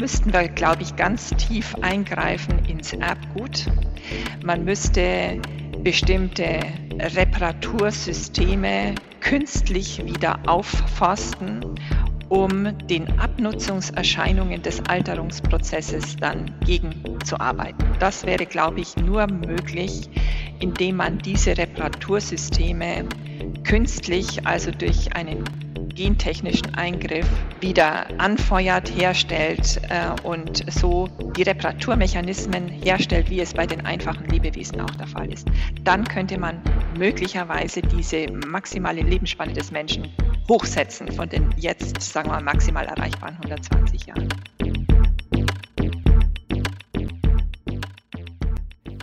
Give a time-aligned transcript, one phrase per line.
[0.00, 3.66] müssten wir, glaube ich, ganz tief eingreifen ins Erbgut.
[4.42, 5.38] Man müsste
[5.84, 6.60] bestimmte
[6.98, 11.60] Reparatursysteme künstlich wieder aufforsten,
[12.30, 17.84] um den Abnutzungserscheinungen des Alterungsprozesses dann gegenzuarbeiten.
[17.98, 20.08] Das wäre, glaube ich, nur möglich,
[20.60, 23.04] indem man diese Reparatursysteme
[23.64, 25.44] künstlich, also durch einen
[26.00, 27.26] gentechnischen Eingriff
[27.60, 34.80] wieder anfeuert, herstellt äh, und so die Reparaturmechanismen herstellt, wie es bei den einfachen Lebewesen
[34.80, 35.46] auch der Fall ist.
[35.84, 36.62] Dann könnte man
[36.98, 40.08] möglicherweise diese maximale Lebensspanne des Menschen
[40.48, 44.28] hochsetzen von den jetzt, sagen wir mal, maximal erreichbaren 120 Jahren.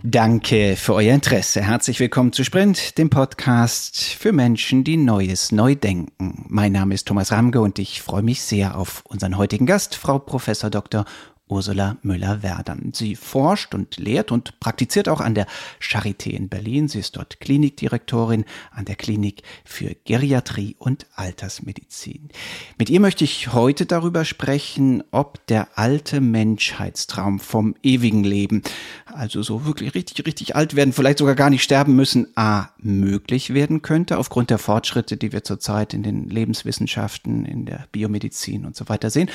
[0.09, 1.61] Danke für euer Interesse.
[1.61, 6.45] Herzlich willkommen zu Sprint, dem Podcast für Menschen, die Neues neu denken.
[6.47, 10.17] Mein Name ist Thomas Ramge und ich freue mich sehr auf unseren heutigen Gast, Frau
[10.17, 11.03] Professor Dr.
[11.49, 12.91] Ursula Müller-Werdern.
[12.93, 15.47] Sie forscht und lehrt und praktiziert auch an der
[15.81, 16.87] Charité in Berlin.
[16.87, 22.29] Sie ist dort Klinikdirektorin an der Klinik für Geriatrie und Altersmedizin.
[22.77, 28.61] Mit ihr möchte ich heute darüber sprechen, ob der alte Menschheitstraum vom ewigen Leben,
[29.05, 33.53] also so wirklich richtig, richtig alt werden, vielleicht sogar gar nicht sterben müssen, a, möglich
[33.53, 38.75] werden könnte, aufgrund der Fortschritte, die wir zurzeit in den Lebenswissenschaften, in der Biomedizin und
[38.75, 39.29] so weiter sehen.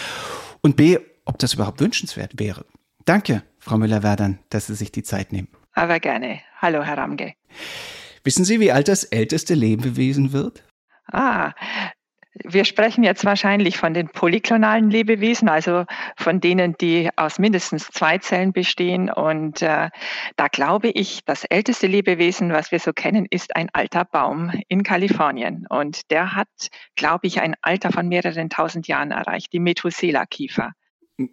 [0.61, 2.65] Und b, ob das überhaupt wünschenswert wäre.
[3.05, 5.49] Danke, Frau Müller-Werdern, dass Sie sich die Zeit nehmen.
[5.73, 6.41] Aber gerne.
[6.61, 7.35] Hallo, Herr Ramge.
[8.25, 10.63] Wissen Sie, wie alt das älteste Lebewesen wird?
[11.11, 11.53] Ah,
[12.45, 15.85] wir sprechen jetzt wahrscheinlich von den polyklonalen Lebewesen, also
[16.17, 19.11] von denen, die aus mindestens zwei Zellen bestehen.
[19.11, 19.91] Und äh,
[20.37, 24.83] da glaube ich, das älteste Lebewesen, was wir so kennen, ist ein alter Baum in
[24.83, 25.67] Kalifornien.
[25.69, 26.49] Und der hat,
[26.97, 30.73] glaube ich, ein Alter von mehreren tausend Jahren erreicht, die Methuselah-Kiefer.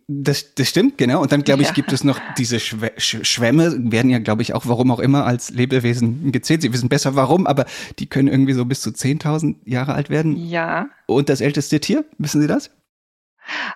[0.08, 1.22] Das, das stimmt, genau.
[1.22, 1.74] Und dann, glaube ich, ja.
[1.74, 5.50] gibt es noch diese Schwä Schwämme, werden ja, glaube ich, auch, warum auch immer, als
[5.50, 6.62] Lebewesen gezählt.
[6.62, 7.66] Sie wissen besser, warum, aber
[8.00, 10.36] die können irgendwie so bis zu 10.000 Jahre alt werden.
[10.36, 10.90] Ja.
[11.06, 12.72] Und das älteste Tier, wissen Sie das?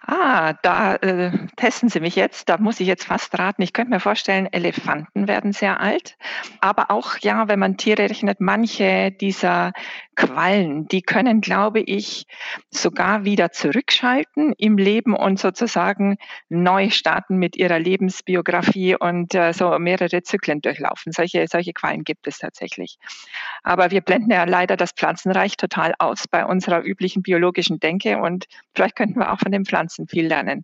[0.06, 2.50] Ah, da äh, testen Sie mich jetzt.
[2.50, 3.62] Da muss ich jetzt fast raten.
[3.62, 6.18] Ich könnte mir vorstellen, Elefanten werden sehr alt.
[6.60, 9.72] Aber auch, ja, wenn man Tiere rechnet, manche dieser
[10.16, 12.26] Quallen, die können, glaube ich,
[12.70, 16.18] sogar wieder zurückschalten im Leben und sozusagen
[16.50, 21.12] neu starten mit ihrer Lebensbiografie und äh, so mehrere Zyklen durchlaufen.
[21.12, 22.98] Solche, solche Quallen gibt es tatsächlich.
[23.64, 28.46] Aber wir blenden ja leider das Pflanzenreich total aus bei unserer üblichen biologischen Denke und
[28.76, 30.64] vielleicht könnten wir auch von den Pflanzen viel lernen.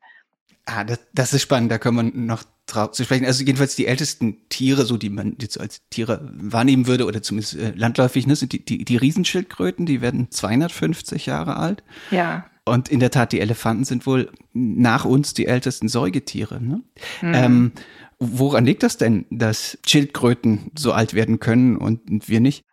[0.71, 3.25] Ah, das, das ist spannend, da können wir noch drauf zu sprechen.
[3.25, 7.55] Also jedenfalls die ältesten Tiere, so die man jetzt als Tiere wahrnehmen würde, oder zumindest
[7.55, 11.83] äh, landläufig, ne, sind die, die, die Riesenschildkröten, die werden 250 Jahre alt.
[12.11, 12.45] Ja.
[12.65, 16.61] Und in der Tat, die Elefanten sind wohl nach uns die ältesten Säugetiere.
[16.61, 16.83] Ne?
[17.21, 17.33] Mhm.
[17.33, 17.71] Ähm,
[18.19, 22.63] woran liegt das denn, dass Schildkröten so alt werden können und wir nicht?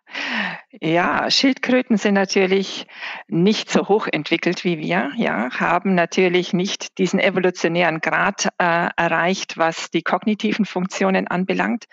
[0.79, 2.85] Ja, Schildkröten sind natürlich
[3.27, 9.57] nicht so hoch entwickelt wie wir, ja, haben natürlich nicht diesen evolutionären Grad äh, erreicht,
[9.57, 11.85] was die kognitiven Funktionen anbelangt.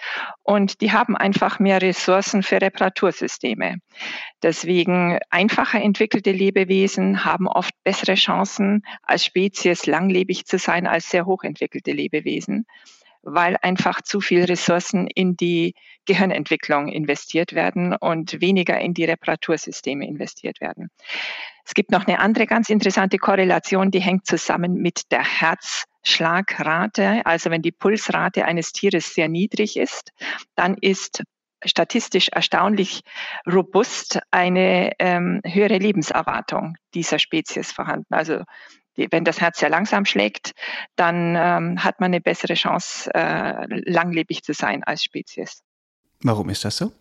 [0.42, 3.78] Und die haben einfach mehr Ressourcen für Reparatursysteme.
[4.42, 11.24] Deswegen einfacher entwickelte Lebewesen haben oft bessere Chancen, als Spezies langlebig zu sein als sehr
[11.24, 12.66] hochentwickelte Lebewesen
[13.24, 15.74] weil einfach zu viel Ressourcen in die
[16.06, 20.90] Gehirnentwicklung investiert werden und weniger in die Reparatursysteme investiert werden.
[21.64, 27.24] Es gibt noch eine andere ganz interessante Korrelation, die hängt zusammen mit der Herzschlagrate.
[27.24, 30.10] Also wenn die Pulsrate eines Tieres sehr niedrig ist,
[30.54, 31.22] dann ist
[31.64, 33.00] statistisch erstaunlich
[33.50, 38.12] robust eine ähm, höhere Lebenserwartung dieser Spezies vorhanden.
[38.12, 38.42] Also
[38.96, 40.52] wenn das Herz sehr langsam schlägt,
[40.96, 45.62] dann ähm, hat man eine bessere Chance, äh, langlebig zu sein als Spezies.
[46.22, 46.92] Warum ist das so?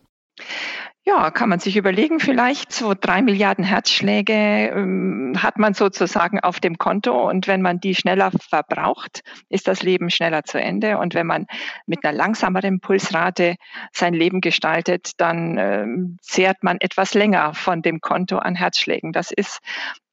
[1.06, 6.60] Ja, kann man sich überlegen, vielleicht so drei Milliarden Herzschläge ähm, hat man sozusagen auf
[6.60, 9.20] dem Konto und wenn man die schneller verbraucht,
[9.50, 11.46] ist das Leben schneller zu Ende und wenn man
[11.84, 13.56] mit einer langsameren Pulsrate
[13.92, 19.12] sein Leben gestaltet, dann ähm, zehrt man etwas länger von dem Konto an Herzschlägen.
[19.12, 19.60] Das ist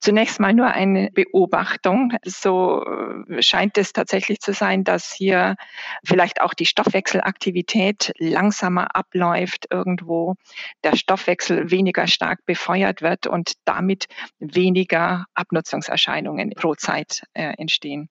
[0.04, 2.14] Zunächst mal nur eine Beobachtung.
[2.26, 5.58] So äh, scheint es tatsächlich zu sein, dass hier
[6.04, 10.38] vielleicht auch die Stoffwechselaktivität langsamer abläuft irgendwo,
[10.84, 14.08] der Stoffwechsel weniger stark befeuert wird und damit
[14.40, 18.10] weniger Abnutzungserscheinungen pro Zeit äh, entstehen.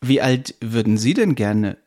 [0.00, 1.78] Wie alt würden Sie denn gerne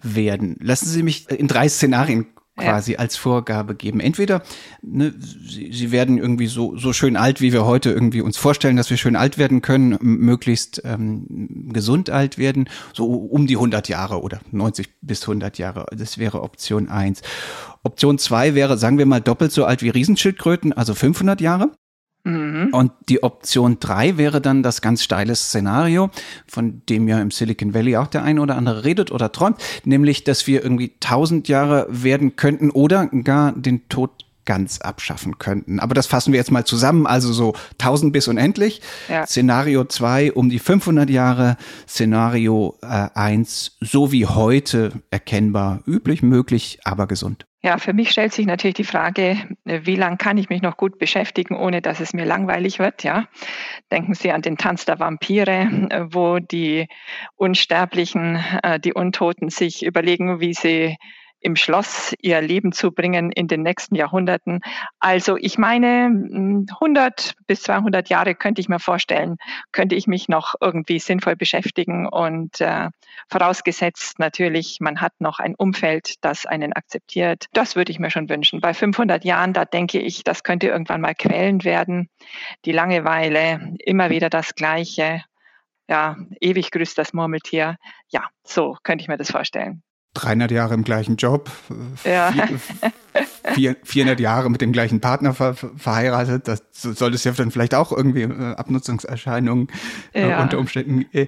[0.00, 0.56] werden?
[0.60, 2.26] Lassen Sie mich in drei Szenarien
[2.58, 2.98] quasi ja.
[2.98, 4.00] als Vorgabe geben.
[4.00, 4.42] Entweder
[4.82, 8.76] ne, sie, sie werden irgendwie so, so schön alt, wie wir heute irgendwie uns vorstellen,
[8.76, 13.88] dass wir schön alt werden können, möglichst ähm, gesund alt werden, so um die 100
[13.88, 15.86] Jahre oder 90 bis 100 Jahre.
[15.96, 17.22] Das wäre Option eins.
[17.82, 21.70] Option zwei wäre, sagen wir mal, doppelt so alt wie Riesenschildkröten, also 500 Jahre.
[22.28, 22.68] Mhm.
[22.72, 26.10] Und die Option drei wäre dann das ganz steile Szenario,
[26.46, 30.24] von dem ja im Silicon Valley auch der eine oder andere redet oder träumt, nämlich,
[30.24, 34.10] dass wir irgendwie tausend Jahre werden könnten oder gar den Tod
[34.44, 35.78] ganz abschaffen könnten.
[35.78, 37.06] Aber das fassen wir jetzt mal zusammen.
[37.06, 38.80] Also so 1000 bis unendlich.
[39.08, 39.26] Ja.
[39.26, 41.58] Szenario 2 um die 500 Jahre.
[41.86, 47.47] Szenario äh, 1 so wie heute erkennbar, üblich, möglich, aber gesund.
[47.60, 50.98] Ja, für mich stellt sich natürlich die Frage, wie lange kann ich mich noch gut
[50.98, 53.26] beschäftigen, ohne dass es mir langweilig wird, ja?
[53.90, 56.86] Denken Sie an den Tanz der Vampire, wo die
[57.34, 60.96] Unsterblichen, äh, die Untoten sich überlegen, wie sie
[61.40, 64.60] im Schloss ihr Leben zu bringen in den nächsten Jahrhunderten.
[64.98, 69.36] Also ich meine, 100 bis 200 Jahre könnte ich mir vorstellen,
[69.72, 72.88] könnte ich mich noch irgendwie sinnvoll beschäftigen und äh,
[73.30, 77.46] vorausgesetzt natürlich, man hat noch ein Umfeld, das einen akzeptiert.
[77.52, 78.60] Das würde ich mir schon wünschen.
[78.60, 82.08] Bei 500 Jahren, da denke ich, das könnte irgendwann mal quälend werden.
[82.64, 85.22] Die Langeweile, immer wieder das Gleiche.
[85.88, 87.76] Ja, ewig grüßt das Murmeltier.
[88.08, 89.82] Ja, so könnte ich mir das vorstellen.
[90.14, 91.50] 300 Jahre im gleichen Job,
[92.04, 92.32] ja.
[93.84, 97.92] 400 Jahre mit dem gleichen Partner ver verheiratet, das soll es ja dann vielleicht auch
[97.92, 99.68] irgendwie äh, Abnutzungserscheinungen
[100.12, 100.42] äh, ja.
[100.42, 101.26] unter Umständen äh,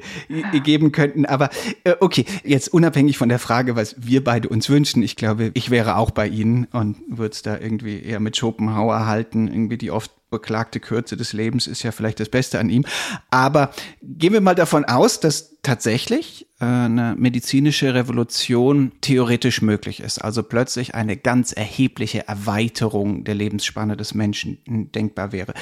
[0.61, 1.27] geben könnten.
[1.27, 1.51] Aber
[1.85, 5.71] äh, okay, jetzt unabhängig von der Frage, was wir beide uns wünschen, ich glaube, ich
[5.71, 9.91] wäre auch bei Ihnen und würde es da irgendwie eher mit Schopenhauer halten, irgendwie die
[9.91, 12.85] oft beklagte Kürze des Lebens ist ja vielleicht das Beste an ihm.
[13.31, 13.71] Aber
[14.03, 20.19] gehen wir mal davon aus, dass tatsächlich äh, eine medizinische Revolution theoretisch möglich ist.
[20.19, 24.59] Also plötzlich eine ganz erhebliche Erweiterung der Lebensspanne des Menschen
[24.93, 25.55] denkbar wäre.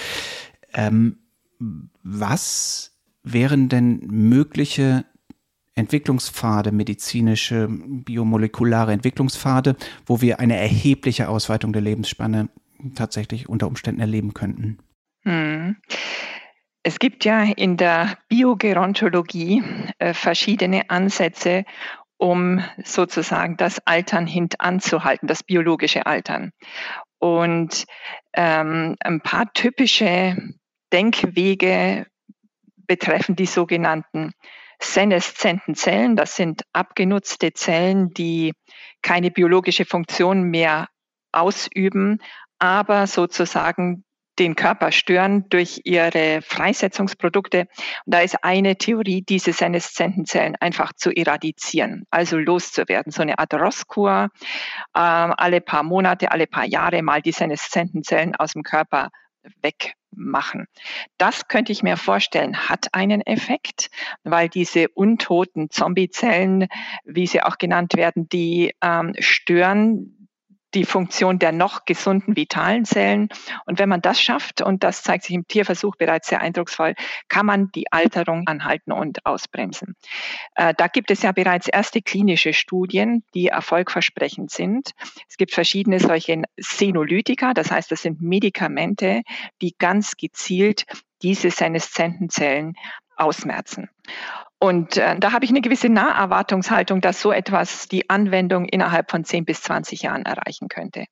[0.75, 1.19] Ähm,
[2.03, 2.93] was
[3.23, 5.05] wären denn mögliche
[5.75, 9.77] Entwicklungspfade, medizinische, biomolekulare Entwicklungspfade,
[10.07, 12.49] wo wir eine erhebliche Ausweitung der Lebensspanne
[12.95, 14.79] tatsächlich unter Umständen erleben könnten.
[15.25, 15.77] Hm.
[16.83, 19.63] Es gibt ja in der Biogerontologie
[19.99, 21.65] äh, verschiedene Ansätze,
[22.17, 26.53] um sozusagen das Altern hintanzuhalten, das biologische Altern.
[27.19, 27.85] Und
[28.33, 30.37] ähm, ein paar typische
[30.93, 32.07] Denkwege
[32.87, 34.33] betreffen die sogenannten
[34.81, 36.17] seneszenten Zellen.
[36.17, 38.53] Das sind abgenutzte Zellen, die
[39.03, 40.89] keine biologische Funktion mehr
[41.33, 42.21] ausüben,
[42.59, 44.05] aber sozusagen
[44.39, 47.61] den Körper stören durch ihre Freisetzungsprodukte.
[47.61, 53.13] Und da ist eine Theorie, diese Seneszentenzellen einfach zu eradizieren, also loszuwerden.
[53.13, 54.29] So eine Art Rosskur,
[54.95, 59.09] äh, alle paar Monate, alle paar Jahre mal die Seneszentenzellen aus dem Körper
[59.63, 60.67] wegmachen.
[61.17, 63.89] Das könnte ich mir vorstellen, hat einen Effekt,
[64.25, 66.69] weil diese untoten Zombiezellen,
[67.05, 70.18] wie sie auch genannt werden, die ähm, stören
[70.75, 73.29] die Funktion der noch gesunden vitalen Zellen.
[73.67, 76.95] Und wenn man das schafft, und das zeigt sich im Tierversuch bereits sehr eindrucksvoll,
[77.29, 79.97] kann man die Alterung anhalten und ausbremsen.
[80.55, 84.91] Äh, da gibt es ja bereits erste klinische Studien, die erfolgversprechend sind.
[85.29, 89.23] Es gibt verschiedene solche Senolytika, das heißt, das sind Medikamente,
[89.63, 90.85] die ganz gezielt
[91.23, 92.75] diese Seneszentenzellen
[93.17, 93.91] ausmerzen.
[94.61, 99.25] Und äh, da habe ich eine gewisse Naherwartungshaltung, dass so etwas die Anwendung innerhalb von
[99.25, 101.05] 10 bis 20 Jahren erreichen könnte.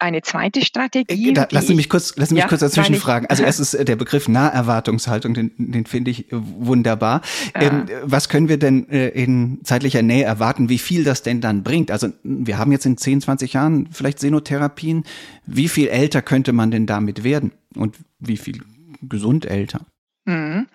[0.00, 1.30] Eine zweite Strategie.
[1.30, 3.26] Äh, da, lassen Sie mich kurz, lassen mich ja, kurz dazwischen fragen.
[3.26, 7.22] Also erstens äh, der Begriff Naherwartungshaltung, den, den finde ich äh, wunderbar.
[7.54, 7.62] Ja.
[7.62, 11.90] Ähm, was können wir denn in zeitlicher Nähe erwarten, wie viel das denn dann bringt?
[11.92, 15.04] Also wir haben jetzt in 10, 20 Jahren vielleicht Senotherapien.
[15.46, 17.52] Wie viel älter könnte man denn damit werden?
[17.74, 18.62] Und wie viel
[19.02, 19.80] gesund älter?
[20.24, 20.66] Mhm.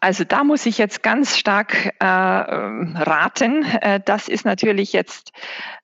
[0.00, 3.64] Also da muss ich jetzt ganz stark äh, raten.
[3.64, 5.32] Äh, das ist natürlich jetzt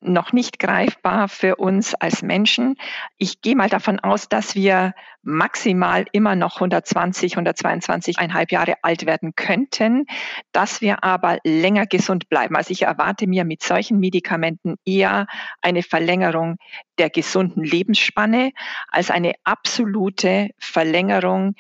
[0.01, 2.77] noch nicht greifbar für uns als Menschen.
[3.19, 9.35] Ich gehe mal davon aus, dass wir maximal immer noch 120, 122,5 Jahre alt werden
[9.35, 10.07] könnten,
[10.53, 12.57] dass wir aber länger gesund bleiben.
[12.57, 15.27] Also ich erwarte mir mit solchen Medikamenten eher
[15.61, 16.57] eine Verlängerung
[16.99, 18.53] der gesunden Lebensspanne
[18.89, 21.55] als eine absolute Verlängerung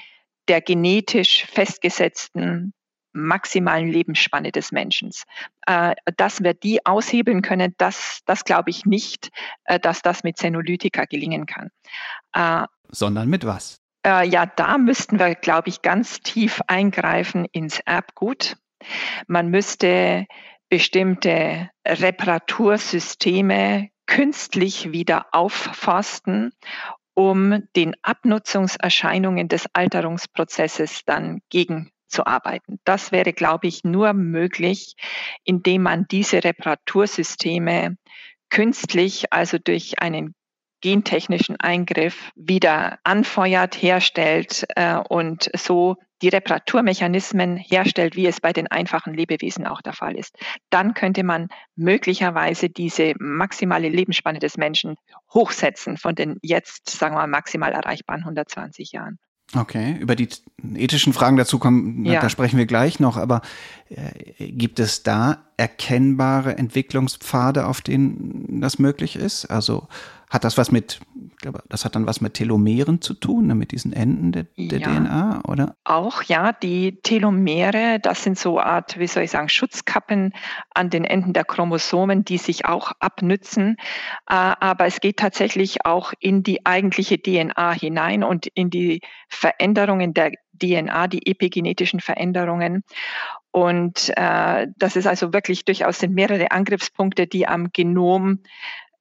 [0.49, 2.73] der genetisch festgesetzten
[3.17, 5.11] maximalen Lebensspanne des Menschen.
[5.67, 9.31] Äh, dass wir die aushebeln können, das, das glaube ich nicht,
[9.65, 11.71] äh, dass das mit Senolytika gelingen kann.
[12.35, 13.81] Äh, Sondern mit was?
[14.23, 18.57] ja, da müssten wir, glaube ich, ganz tief eingreifen ins Erbgut.
[19.26, 20.26] Man müsste
[20.69, 26.53] bestimmte Reparatursysteme künstlich wieder aufforsten,
[27.17, 32.79] um den Abnutzungserscheinungen des Alterungsprozesses dann gegenzuarbeiten.
[32.85, 34.97] Das wäre, glaube ich, nur möglich,
[35.43, 37.97] indem man diese Reparatursysteme
[38.51, 40.35] künstlich, also durch einen
[40.80, 48.66] gentechnischen Eingriff wieder anfeuert, herstellt äh, und so die Reparaturmechanismen herstellt, wie es bei den
[48.68, 50.37] einfachen Lebewesen auch der Fall ist.
[50.71, 54.97] Dann könnte man möglicherweise diese maximale Lebensspanne des Menschen
[55.35, 59.18] hochsetzen von den jetzt, sagen wir mal, maximal erreichbaren 120 Jahren.
[59.55, 60.29] Okay, über die
[60.75, 62.21] ethischen Fragen dazu kommen, ja.
[62.21, 63.43] da sprechen wir gleich noch, aber
[63.88, 69.47] äh, gibt es da erkennbare Entwicklungspfade, auf denen das möglich ist?
[69.47, 69.87] Also
[70.29, 71.00] hat das was mit,
[71.37, 74.78] glaube, das hat dann was mit Telomeren zu tun, ne, mit diesen Enden der, der
[74.78, 75.76] ja, DNA, oder?
[75.85, 76.52] Auch, ja.
[76.52, 80.33] Die Telomere, das sind so Art, wie soll ich sagen, Schutzkappen
[80.75, 83.76] an den Enden der Chromosomen, die sich auch abnützen.
[84.28, 90.14] Äh, aber es geht tatsächlich auch in die eigentliche DNA hinein und in die Veränderungen
[90.14, 92.83] der DNA, die epigenetischen Veränderungen.
[93.50, 98.40] Und äh, das ist also wirklich durchaus sind mehrere Angriffspunkte, die am Genom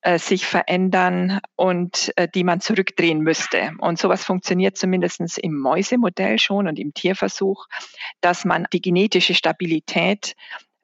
[0.05, 3.71] äh, sich verändern und äh, die man zurückdrehen müsste.
[3.79, 7.65] Und sowas funktioniert zumindest im Mäusemodell schon und im Tierversuch,
[8.21, 10.35] dass man die genetische Stabilität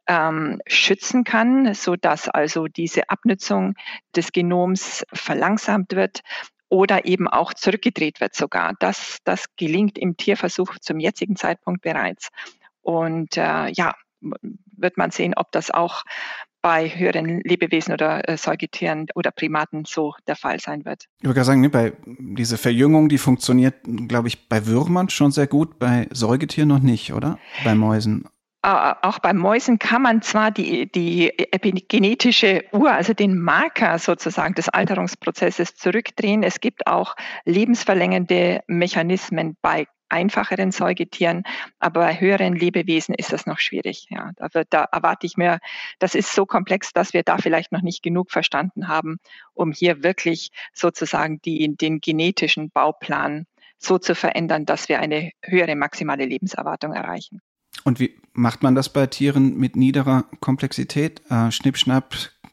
[0.08, 3.76] ähm, schützen kann, so dass also diese Abnützung
[4.16, 6.22] des Genoms verlangsamt wird
[6.68, 8.74] oder eben auch zurückgedreht wird sogar.
[8.80, 12.30] Das, das gelingt im Tierversuch zum jetzigen Zeitpunkt bereits.
[12.82, 16.02] Und äh, ja, wird man sehen, ob das auch
[16.62, 21.06] bei höheren Lebewesen oder äh, Säugetieren oder Primaten so der Fall sein wird.
[21.20, 23.76] Ich würde sagen, ne, bei diese Verjüngung, die funktioniert,
[24.08, 27.40] glaube ich, bei Würmern schon sehr gut, bei Säugetieren noch nicht, oder?
[27.64, 28.28] Bei Mäusen.
[28.64, 34.70] Auch bei Mäusen kann man zwar die, die epigenetische Uhr, also den Marker sozusagen des
[34.70, 36.44] Alterungsprozesses zurückdrehen.
[36.44, 37.16] Es gibt auch
[37.46, 41.44] lebensverlängernde Mechanismen bei einfacheren Säugetieren,
[41.80, 44.08] aber bei höheren Lebewesen ist das noch schwierig.
[44.10, 45.60] Ja, da, wird, da erwarte ich mir,
[46.00, 49.18] das ist so komplex, dass wir da vielleicht noch nicht genug verstanden haben,
[49.54, 53.46] um hier wirklich sozusagen die, den genetischen Bauplan
[53.78, 57.42] so zu verändern, dass wir eine höhere maximale Lebenserwartung erreichen.
[57.84, 61.22] Und wie macht man das bei Tieren mit niederer Komplexität?
[61.30, 61.78] Äh, Schnipp,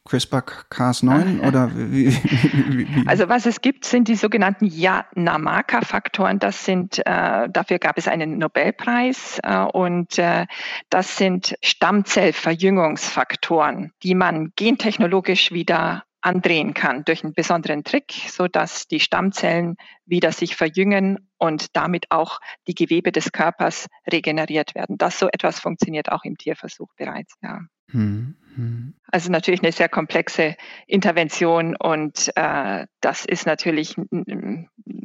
[0.08, 6.38] CRISPR-Cas9 oder wie, wie, wie, Also was es gibt, sind die sogenannten Yanamaka-Faktoren.
[6.38, 10.46] Das sind, äh, dafür gab es einen Nobelpreis äh, und äh,
[10.90, 18.88] das sind Stammzellverjüngungsfaktoren, die man gentechnologisch wieder andrehen kann durch einen besonderen Trick, so dass
[18.88, 24.98] die Stammzellen wieder sich verjüngen und damit auch die Gewebe des Körpers regeneriert werden.
[24.98, 27.34] Das so etwas funktioniert auch im Tierversuch bereits.
[27.42, 27.60] Ja.
[27.90, 28.94] Hm, hm.
[29.10, 33.96] Also natürlich eine sehr komplexe Intervention und äh, das ist natürlich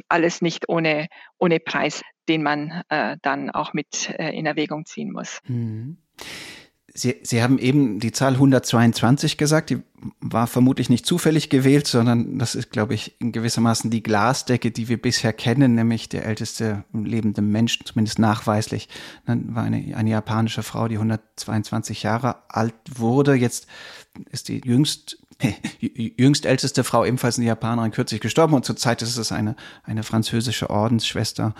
[0.08, 5.12] alles nicht ohne, ohne Preis, den man äh, dann auch mit äh, in Erwägung ziehen
[5.12, 5.40] muss.
[5.46, 5.98] Hm.
[6.96, 9.82] Sie, Sie haben eben die Zahl 122 gesagt, die
[10.20, 14.88] war vermutlich nicht zufällig gewählt, sondern das ist, glaube ich, in gewissermaßen die Glasdecke, die
[14.88, 18.88] wir bisher kennen, nämlich der älteste lebende Mensch, zumindest nachweislich,
[19.26, 23.34] Dann war eine, eine japanische Frau, die 122 Jahre alt wurde.
[23.34, 23.66] Jetzt
[24.30, 25.18] ist die jüngst
[25.80, 30.70] jüngst älteste Frau, ebenfalls eine Japanerin, kürzlich gestorben und zurzeit ist es eine, eine französische
[30.70, 31.54] Ordensschwester,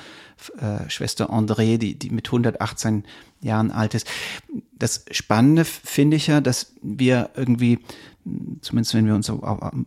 [0.58, 3.04] äh, Schwester André, die, die mit 118
[3.40, 4.06] Jahren alt ist.
[4.78, 7.80] Das Spannende finde ich ja, dass wir irgendwie
[8.62, 9.30] zumindest wenn wir uns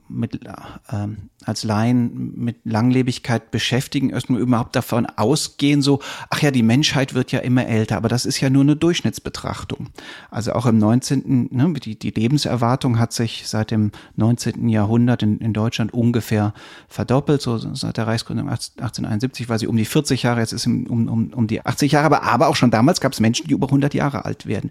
[0.10, 1.08] mit, äh,
[1.44, 7.32] als Laien mit Langlebigkeit beschäftigen, erstmal überhaupt davon ausgehen, so, ach ja, die Menschheit wird
[7.32, 9.88] ja immer älter, aber das ist ja nur eine Durchschnittsbetrachtung.
[10.30, 14.70] Also auch im 19., ne, die, die Lebenserwartung hat sich seit dem 19.
[14.70, 16.54] Jahrhundert in, in Deutschland ungefähr
[16.88, 20.86] verdoppelt, so seit der Reichsgründung 1871 war sie um die 40 Jahre, jetzt ist sie
[20.88, 23.54] um, um, um die 80 Jahre, aber, aber auch schon damals gab es Menschen, die
[23.54, 24.70] über 100 Jahre alt werden.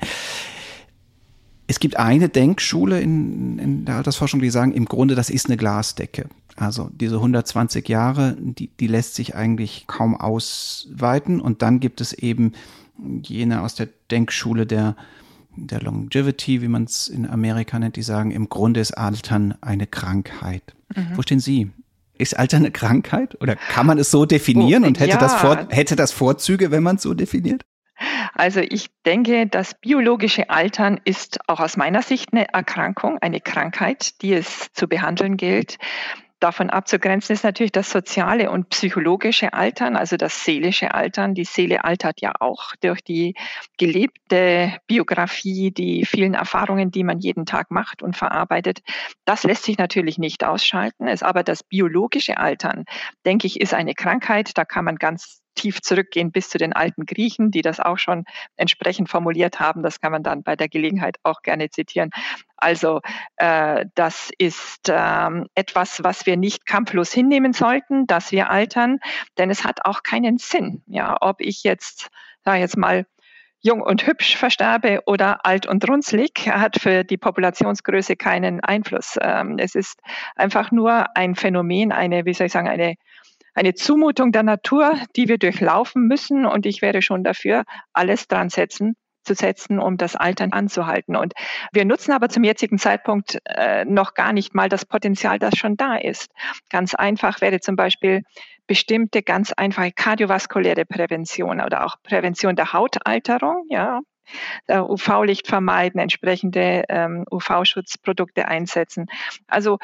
[1.66, 5.56] Es gibt eine Denkschule in, in der Altersforschung, die sagen, im Grunde, das ist eine
[5.56, 6.28] Glasdecke.
[6.56, 11.40] Also diese 120 Jahre, die, die lässt sich eigentlich kaum ausweiten.
[11.40, 12.52] Und dann gibt es eben
[13.22, 14.96] jene aus der Denkschule der,
[15.56, 19.86] der Longevity, wie man es in Amerika nennt, die sagen, im Grunde ist Altern eine
[19.86, 20.74] Krankheit.
[20.94, 21.08] Mhm.
[21.14, 21.70] Wo stehen Sie?
[22.18, 23.40] Ist Alter eine Krankheit?
[23.42, 25.18] Oder kann man es so definieren oh, und hätte, ja.
[25.18, 27.62] das vor, hätte das Vorzüge, wenn man es so definiert?
[28.34, 34.20] Also ich denke, das biologische Altern ist auch aus meiner Sicht eine Erkrankung, eine Krankheit,
[34.22, 35.78] die es zu behandeln gilt.
[36.40, 41.34] Davon abzugrenzen ist natürlich das soziale und psychologische Altern, also das seelische Altern.
[41.34, 43.34] Die Seele altert ja auch durch die
[43.78, 48.80] gelebte Biografie, die vielen Erfahrungen, die man jeden Tag macht und verarbeitet.
[49.24, 51.08] Das lässt sich natürlich nicht ausschalten.
[51.08, 52.84] Es aber das biologische Altern,
[53.24, 54.56] denke ich, ist eine Krankheit.
[54.58, 58.24] Da kann man ganz tief zurückgehen bis zu den alten Griechen, die das auch schon
[58.56, 59.82] entsprechend formuliert haben.
[59.82, 62.10] Das kann man dann bei der Gelegenheit auch gerne zitieren.
[62.56, 63.00] Also
[63.36, 68.98] äh, das ist ähm, etwas, was wir nicht kampflos hinnehmen sollten, dass wir altern,
[69.38, 70.82] denn es hat auch keinen Sinn.
[70.86, 72.08] Ja, ob ich jetzt,
[72.44, 73.06] sag jetzt mal,
[73.60, 79.16] jung und hübsch versterbe oder alt und runzlig, hat für die Populationsgröße keinen Einfluss.
[79.20, 80.00] Ähm, es ist
[80.34, 82.94] einfach nur ein Phänomen, eine, wie soll ich sagen, eine
[83.56, 86.44] eine Zumutung der Natur, die wir durchlaufen müssen.
[86.44, 91.16] Und ich wäre schon dafür, alles dran setzen, zu setzen, um das Altern anzuhalten.
[91.16, 91.34] Und
[91.72, 95.76] wir nutzen aber zum jetzigen Zeitpunkt äh, noch gar nicht mal das Potenzial, das schon
[95.76, 96.30] da ist.
[96.70, 98.22] Ganz einfach wäre zum Beispiel
[98.66, 104.00] bestimmte ganz einfache kardiovaskuläre Prävention oder auch Prävention der Hautalterung, ja,
[104.68, 109.06] UV-Licht vermeiden, entsprechende ähm, UV-Schutzprodukte einsetzen.
[109.46, 109.78] Also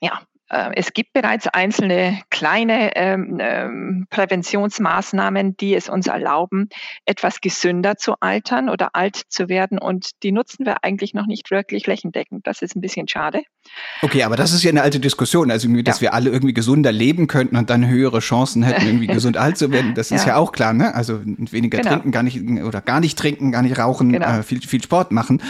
[0.00, 6.68] ja, äh, es gibt bereits einzelne kleine ähm, ähm, Präventionsmaßnahmen, die es uns erlauben,
[7.04, 9.78] etwas gesünder zu altern oder alt zu werden.
[9.78, 12.46] Und die nutzen wir eigentlich noch nicht wirklich flächendeckend.
[12.46, 13.42] Das ist ein bisschen schade.
[14.02, 15.50] Okay, aber das ist ja eine alte Diskussion.
[15.50, 16.02] Also, dass ja.
[16.02, 19.72] wir alle irgendwie gesunder leben könnten und dann höhere Chancen hätten, irgendwie gesund alt zu
[19.72, 19.94] werden.
[19.94, 20.16] Das ja.
[20.16, 20.94] ist ja auch klar, ne?
[20.94, 21.90] Also weniger genau.
[21.90, 24.38] trinken, gar nicht oder gar nicht trinken, gar nicht rauchen, genau.
[24.38, 25.42] äh, viel, viel Sport machen.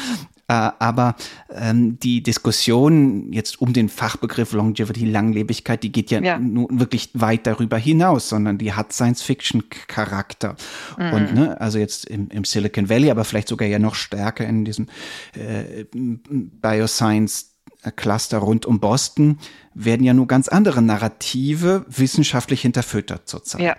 [0.49, 1.17] Äh, aber
[1.51, 6.39] ähm, die Diskussion jetzt um den Fachbegriff Longevity, Langlebigkeit, die geht ja, ja.
[6.39, 10.55] nun wirklich weit darüber hinaus, sondern die hat Science-Fiction-Charakter.
[10.99, 11.13] Mhm.
[11.13, 14.65] Und ne, also jetzt im, im, Silicon Valley, aber vielleicht sogar ja noch stärker in
[14.65, 14.87] diesem
[15.35, 17.57] äh, Bioscience
[17.95, 19.39] Cluster rund um Boston
[19.75, 23.61] werden ja nur ganz andere Narrative wissenschaftlich hinterfüttert zurzeit.
[23.61, 23.77] Ja.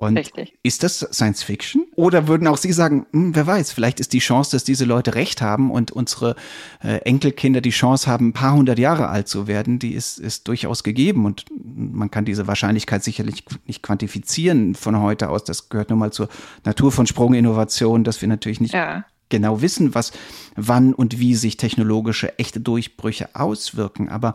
[0.00, 0.54] Und Richtig.
[0.62, 1.84] ist das Science Fiction?
[1.94, 5.14] Oder würden auch Sie sagen, hm, wer weiß, vielleicht ist die Chance, dass diese Leute
[5.14, 6.36] recht haben und unsere
[6.82, 10.48] äh, Enkelkinder die Chance haben, ein paar hundert Jahre alt zu werden, die ist, ist
[10.48, 15.44] durchaus gegeben und man kann diese Wahrscheinlichkeit sicherlich nicht quantifizieren von heute aus.
[15.44, 16.30] Das gehört nun mal zur
[16.64, 19.04] Natur von Sprunginnovation, dass wir natürlich nicht ja.
[19.28, 20.12] genau wissen, was,
[20.56, 24.08] wann und wie sich technologische echte Durchbrüche auswirken.
[24.08, 24.32] Aber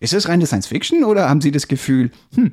[0.00, 2.52] ist es reine Science Fiction oder haben Sie das Gefühl, hm,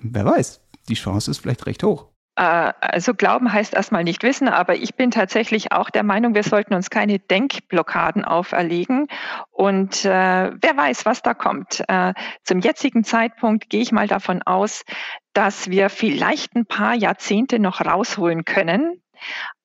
[0.00, 0.60] wer weiß?
[0.90, 2.10] Die Chance ist vielleicht recht hoch.
[2.36, 6.42] Äh, also glauben heißt erstmal nicht wissen, aber ich bin tatsächlich auch der Meinung, wir
[6.42, 9.08] sollten uns keine Denkblockaden auferlegen.
[9.50, 11.84] Und äh, wer weiß, was da kommt.
[11.88, 14.84] Äh, zum jetzigen Zeitpunkt gehe ich mal davon aus,
[15.32, 19.02] dass wir vielleicht ein paar Jahrzehnte noch rausholen können,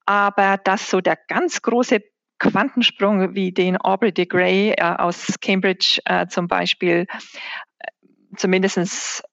[0.05, 2.01] aber dass so der ganz große
[2.39, 7.07] Quantensprung wie den Aubrey de Grey äh, aus Cambridge äh, zum Beispiel
[7.79, 7.87] äh,
[8.35, 9.23] zumindestens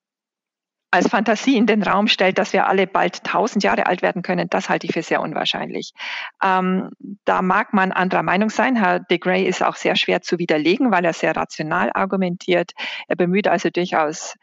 [0.93, 4.49] als Fantasie in den Raum stellt, dass wir alle bald tausend Jahre alt werden können,
[4.51, 5.95] das halte ich für sehr unwahrscheinlich.
[6.43, 6.91] Ähm,
[7.25, 8.77] da mag man anderer Meinung sein.
[8.77, 12.73] Herr de Grey ist auch sehr schwer zu widerlegen, weil er sehr rational argumentiert.
[13.09, 14.35] Er bemüht also durchaus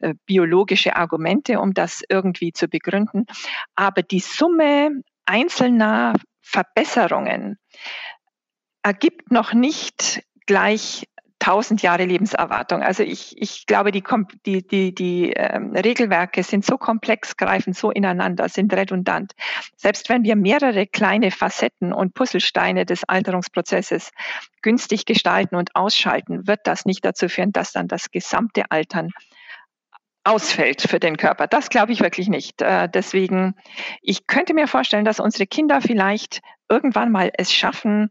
[0.00, 3.26] äh, biologische Argumente, um das irgendwie zu begründen.
[3.76, 7.58] Aber die Summe einzelner Verbesserungen
[8.82, 11.06] ergibt noch nicht gleich
[11.42, 12.82] 1000 Jahre Lebenserwartung.
[12.82, 14.02] Also ich, ich glaube, die,
[14.46, 19.32] die, die, die ähm, Regelwerke sind so komplex, greifen so ineinander, sind redundant.
[19.76, 24.12] Selbst wenn wir mehrere kleine Facetten und Puzzlesteine des Alterungsprozesses
[24.62, 29.10] günstig gestalten und ausschalten, wird das nicht dazu führen, dass dann das gesamte Altern
[30.24, 31.48] ausfällt für den Körper.
[31.48, 32.62] Das glaube ich wirklich nicht.
[32.62, 33.56] Äh, deswegen,
[34.00, 38.10] ich könnte mir vorstellen, dass unsere Kinder vielleicht irgendwann mal es schaffen,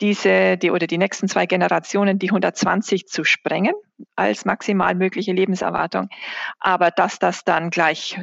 [0.00, 3.74] diese, die oder die nächsten zwei Generationen die 120 zu sprengen
[4.14, 6.08] als maximal mögliche Lebenserwartung.
[6.58, 8.20] Aber dass das dann gleich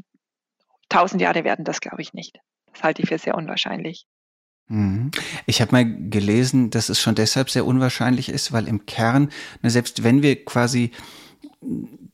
[0.90, 2.40] 1000 Jahre werden, das glaube ich nicht.
[2.72, 4.06] Das halte ich für sehr unwahrscheinlich.
[4.68, 5.12] Mhm.
[5.46, 9.30] Ich habe mal gelesen, dass es schon deshalb sehr unwahrscheinlich ist, weil im Kern,
[9.62, 10.92] selbst wenn wir quasi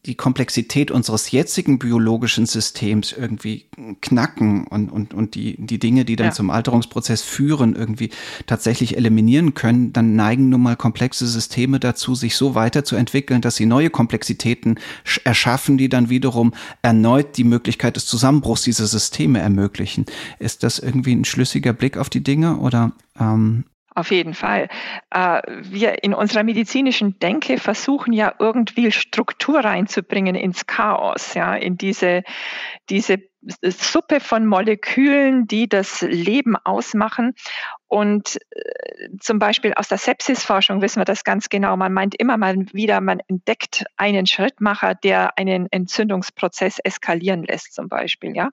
[0.07, 3.67] die Komplexität unseres jetzigen biologischen Systems irgendwie
[4.01, 6.33] knacken und, und, und die, die Dinge, die dann ja.
[6.33, 8.09] zum Alterungsprozess führen, irgendwie
[8.47, 13.67] tatsächlich eliminieren können, dann neigen nun mal komplexe Systeme dazu, sich so weiterzuentwickeln, dass sie
[13.67, 14.79] neue Komplexitäten
[15.23, 20.07] erschaffen, die dann wiederum erneut die Möglichkeit des Zusammenbruchs dieser Systeme ermöglichen.
[20.39, 24.69] Ist das irgendwie ein schlüssiger Blick auf die Dinge oder ähm, auf jeden Fall.
[25.10, 31.77] Äh, wir in unserer medizinischen Denke versuchen ja irgendwie Struktur reinzubringen ins Chaos, ja, in
[31.77, 32.23] diese,
[32.89, 33.17] diese
[33.63, 37.34] Suppe von Molekülen, die das Leben ausmachen.
[37.88, 41.75] Und äh, zum Beispiel aus der Sepsisforschung wissen wir das ganz genau.
[41.75, 47.89] Man meint immer mal wieder, man entdeckt einen Schrittmacher, der einen Entzündungsprozess eskalieren lässt, zum
[47.89, 48.49] Beispiel, ja.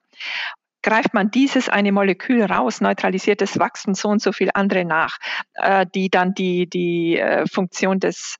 [0.81, 5.17] Greift man dieses eine Molekül raus, neutralisiert es, wachsen so und so viel andere nach,
[5.55, 8.37] äh, die dann die, die äh, Funktion des,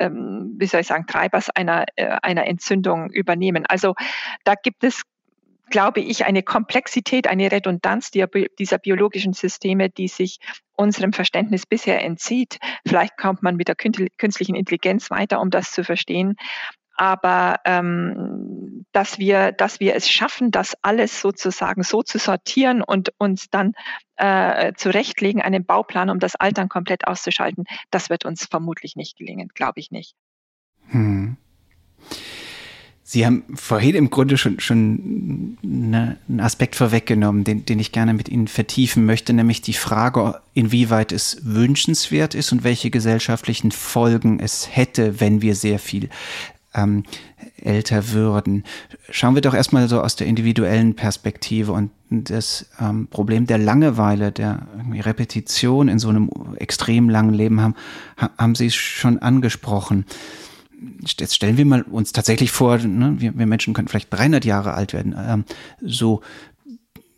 [0.00, 3.66] ähm, wie soll ich sagen, Treibers einer, äh, einer Entzündung übernehmen.
[3.66, 3.94] Also
[4.44, 5.02] da gibt es
[5.72, 10.38] glaube ich, eine Komplexität, eine Redundanz dieser biologischen Systeme, die sich
[10.76, 12.58] unserem Verständnis bisher entzieht.
[12.86, 16.36] Vielleicht kommt man mit der künstlichen Intelligenz weiter, um das zu verstehen.
[16.94, 18.61] Aber ähm,
[18.92, 23.72] dass wir, dass wir es schaffen, das alles sozusagen so zu sortieren und uns dann
[24.16, 29.48] äh, zurechtlegen, einen Bauplan, um das Altern komplett auszuschalten, das wird uns vermutlich nicht gelingen,
[29.54, 30.14] glaube ich nicht.
[30.90, 31.36] Hm.
[33.04, 38.14] Sie haben vorhin im Grunde schon, schon eine, einen Aspekt vorweggenommen, den, den ich gerne
[38.14, 44.40] mit Ihnen vertiefen möchte, nämlich die Frage, inwieweit es wünschenswert ist und welche gesellschaftlichen Folgen
[44.40, 46.08] es hätte, wenn wir sehr viel
[46.74, 47.04] ähm,
[47.56, 48.64] älter würden.
[49.10, 54.32] Schauen wir doch erstmal so aus der individuellen Perspektive und das ähm, Problem der Langeweile,
[54.32, 57.74] der Repetition in so einem extrem langen Leben haben,
[58.16, 60.04] haben Sie schon angesprochen
[61.18, 64.74] jetzt stellen wir mal uns tatsächlich vor, ne, wir, wir Menschen können vielleicht 300 Jahre
[64.74, 65.44] alt werden, ähm,
[65.80, 66.22] so,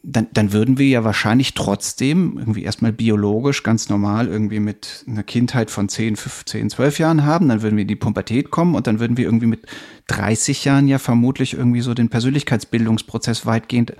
[0.06, 5.22] dann, dann würden wir ja wahrscheinlich trotzdem irgendwie erstmal biologisch ganz normal irgendwie mit einer
[5.22, 8.86] Kindheit von 10, 15, 12 Jahren haben, dann würden wir in die Pubertät kommen und
[8.86, 9.66] dann würden wir irgendwie mit
[10.08, 13.94] 30 Jahren ja vermutlich irgendwie so den Persönlichkeitsbildungsprozess weitgehend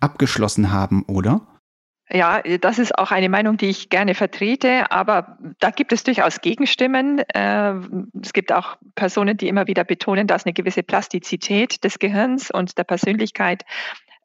[0.00, 1.46] abgeschlossen haben, oder?
[2.12, 6.40] Ja, das ist auch eine Meinung, die ich gerne vertrete, aber da gibt es durchaus
[6.40, 7.20] Gegenstimmen.
[7.34, 7.74] Äh,
[8.20, 12.78] es gibt auch Personen, die immer wieder betonen, dass eine gewisse Plastizität des Gehirns und
[12.78, 13.64] der Persönlichkeit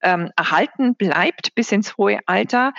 [0.05, 2.73] ähm, erhalten bleibt bis ins hohe Alter.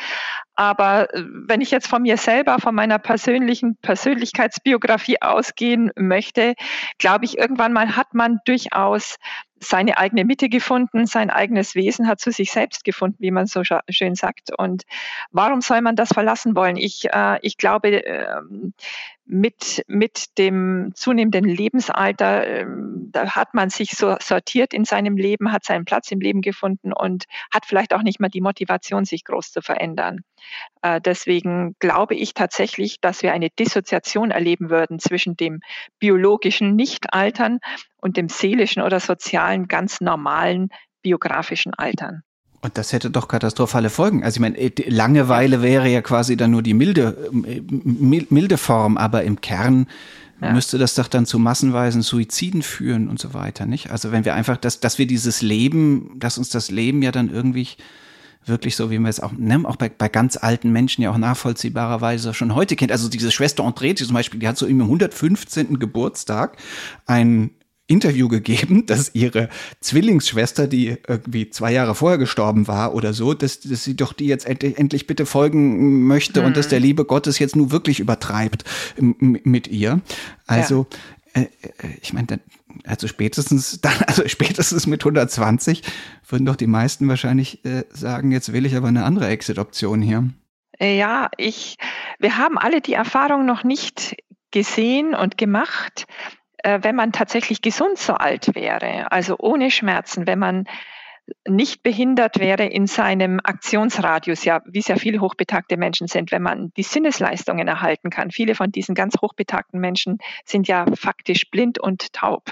[0.55, 6.55] Aber äh, wenn ich jetzt von mir selber, von meiner persönlichen Persönlichkeitsbiografie ausgehen möchte,
[6.99, 9.17] glaube ich, irgendwann mal hat man durchaus
[9.59, 13.63] seine eigene Mitte gefunden, sein eigenes Wesen hat zu sich selbst gefunden, wie man so
[13.89, 14.51] schön sagt.
[14.57, 14.85] Und
[15.31, 16.77] warum soll man das verlassen wollen?
[16.77, 18.41] Ich, äh, ich glaube, äh,
[19.27, 22.67] mit, mit dem zunehmenden Lebensalter, äh,
[23.11, 26.93] da hat man sich so sortiert in seinem Leben, hat seinen Platz im Leben gefunden
[26.93, 30.21] und hat vielleicht auch nicht mehr die Motivation, sich groß zu verändern.
[30.83, 35.61] Äh, deswegen glaube ich tatsächlich, dass wir eine Dissoziation erleben würden zwischen dem
[35.99, 37.59] biologischen Nichtaltern
[37.97, 40.69] und dem seelischen oder sozialen, ganz normalen
[41.03, 42.23] biografischen Altern.
[42.63, 44.25] Und das hätte doch katastrophale Folgen.
[44.25, 47.63] Also ich meine, äh, Langeweile wäre ja quasi dann nur die milde, äh,
[48.01, 49.87] milde Form, aber im Kern
[50.41, 50.53] ja.
[50.53, 53.91] müsste das doch dann zu massenweisen Suiziden führen und so weiter, nicht?
[53.91, 57.31] Also wenn wir einfach, dass, dass wir dieses Leben, dass uns das Leben ja dann
[57.31, 57.69] irgendwie
[58.45, 61.19] wirklich so, wie man es auch, ne, auch bei, bei ganz alten Menschen ja auch
[61.19, 62.93] nachvollziehbarerweise schon heute kennt.
[62.93, 65.79] Also diese Schwester André zum Beispiel, die hat so im 115.
[65.79, 66.57] Geburtstag
[67.07, 67.51] ein
[67.87, 69.49] Interview gegeben, dass ihre
[69.81, 74.27] Zwillingsschwester, die irgendwie zwei Jahre vorher gestorben war oder so, dass, dass sie doch die
[74.27, 76.47] jetzt endlich, endlich bitte folgen möchte hm.
[76.47, 78.65] und dass der Liebe Gottes jetzt nur wirklich übertreibt
[78.99, 80.01] mit ihr.
[80.47, 80.87] Also,
[81.35, 81.43] ja.
[81.43, 81.47] äh,
[82.03, 82.41] ich meine,
[82.85, 85.83] also spätestens dann, also spätestens mit 120
[86.29, 90.29] würden doch die meisten wahrscheinlich äh, sagen, jetzt will ich aber eine andere Exit-Option hier.
[90.79, 91.77] Ja, ich,
[92.19, 94.17] wir haben alle die Erfahrung noch nicht
[94.51, 96.07] gesehen und gemacht,
[96.67, 100.65] äh, wenn man tatsächlich gesund so alt wäre, also ohne Schmerzen, wenn man
[101.49, 106.73] nicht behindert wäre in seinem Aktionsradius, ja, wie sehr viele hochbetagte Menschen sind, wenn man
[106.77, 108.33] die Sinnesleistungen erhalten kann.
[108.33, 112.51] Viele von diesen ganz hochbetagten Menschen sind ja faktisch blind und taub,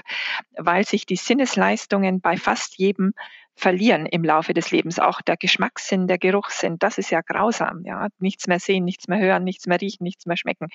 [0.57, 3.13] weil sich die Sinnesleistungen bei fast jedem
[3.55, 4.99] verlieren im Laufe des Lebens.
[4.99, 7.83] Auch der Geschmackssinn, der Geruchssinn, das ist ja grausam.
[7.85, 10.67] Ja, nichts mehr sehen, nichts mehr hören, nichts mehr riechen, nichts mehr schmecken.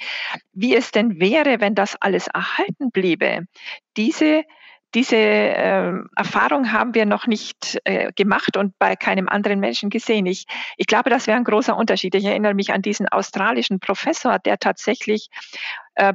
[0.53, 3.47] Wie es denn wäre, wenn das alles erhalten bliebe?
[3.97, 4.45] Diese
[4.95, 10.27] diese äh, Erfahrung haben wir noch nicht äh, gemacht und bei keinem anderen Menschen gesehen.
[10.27, 12.15] Ich, ich glaube, das wäre ein großer Unterschied.
[12.17, 15.29] Ich erinnere mich an diesen australischen Professor, der tatsächlich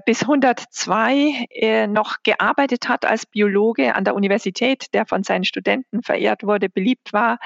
[0.06, 6.02] bis 102 äh, noch gearbeitet hat als Biologe an der Universität, der von seinen Studenten
[6.02, 7.40] verehrt wurde, beliebt war.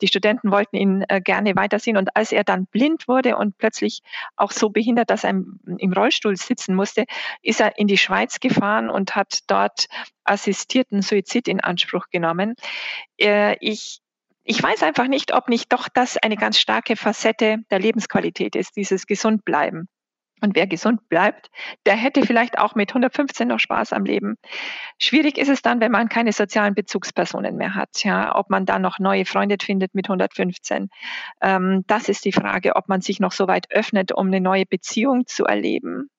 [0.00, 1.96] Die Studenten wollten ihn äh, gerne weitersehen.
[1.96, 4.00] Und als er dann blind wurde und plötzlich
[4.36, 7.04] auch so behindert, dass er im, Rollstuhl sitzen musste,
[7.42, 9.86] ist er in die Schweiz gefahren und hat dort
[10.24, 12.54] assistierten Suizid in Anspruch genommen.
[13.16, 14.00] Ich
[14.46, 18.76] ich weiß einfach nicht, ob nicht doch das eine ganz starke Facette der Lebensqualität ist,
[18.76, 19.88] dieses Gesundbleiben.
[20.44, 21.50] Und wer gesund bleibt,
[21.86, 24.36] der hätte vielleicht auch mit 115 noch Spaß am Leben.
[24.98, 28.04] Schwierig ist es dann, wenn man keine sozialen Bezugspersonen mehr hat.
[28.04, 30.90] Ja, ob man dann noch neue Freunde findet mit 115.
[31.40, 34.66] Ähm, das ist die Frage, ob man sich noch so weit öffnet, um eine neue
[34.66, 36.10] Beziehung zu erleben.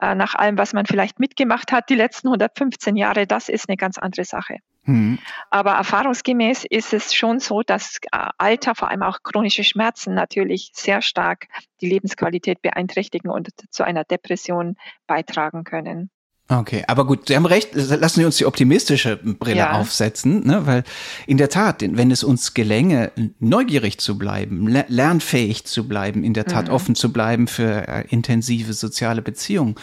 [0.00, 3.76] Äh, nach allem, was man vielleicht mitgemacht hat, die letzten 115 Jahre, das ist eine
[3.76, 4.56] ganz andere Sache.
[4.84, 5.18] Mhm.
[5.50, 10.70] Aber erfahrungsgemäß ist es schon so, dass äh, Alter, vor allem auch chronische Schmerzen natürlich
[10.74, 11.48] sehr stark
[11.80, 16.10] die Lebensqualität beeinträchtigen und zu einer Depression beitragen können.
[16.50, 19.72] Okay, aber gut, Sie haben recht, lassen Sie uns die optimistische Brille ja.
[19.78, 20.66] aufsetzen, ne?
[20.66, 20.82] weil
[21.28, 26.46] in der Tat, wenn es uns gelänge, neugierig zu bleiben, lernfähig zu bleiben, in der
[26.46, 26.74] Tat mhm.
[26.74, 29.76] offen zu bleiben für äh, intensive soziale Beziehungen,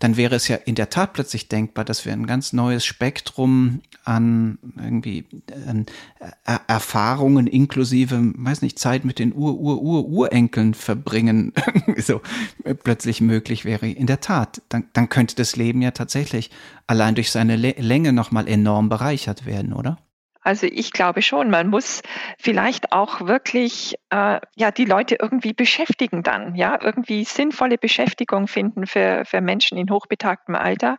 [0.00, 3.82] dann wäre es ja in der Tat plötzlich denkbar, dass wir ein ganz neues Spektrum
[4.02, 5.26] an irgendwie
[5.68, 5.86] an
[6.18, 11.52] äh, Erfahrungen inklusive, weiß nicht, Zeit mit den Ur, Ur, Ur, Urenkeln verbringen,
[11.98, 12.22] so
[12.64, 13.88] äh, plötzlich möglich wäre.
[13.88, 16.50] In der Tat, dann, dann könnte das Leben ja tatsächlich
[16.86, 19.98] allein durch seine Länge nochmal enorm bereichert werden, oder?
[20.42, 22.02] Also ich glaube schon, man muss
[22.38, 28.86] vielleicht auch wirklich äh, ja die Leute irgendwie beschäftigen dann, ja irgendwie sinnvolle Beschäftigung finden
[28.86, 30.96] für für Menschen in hochbetagtem Alter.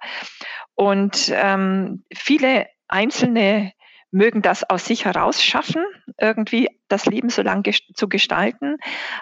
[0.76, 3.74] Und ähm, viele einzelne
[4.12, 5.84] mögen das aus sich heraus schaffen,
[6.20, 8.78] irgendwie das Leben so lang zu gestalten.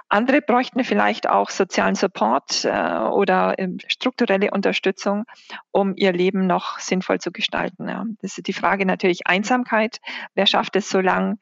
[0.09, 5.25] Andere bräuchten vielleicht auch sozialen Support äh, oder äh, strukturelle Unterstützung,
[5.71, 7.87] um ihr Leben noch sinnvoll zu gestalten.
[7.87, 8.03] Ja.
[8.21, 9.99] Das ist die Frage natürlich Einsamkeit.
[10.33, 11.39] Wer schafft es so lang,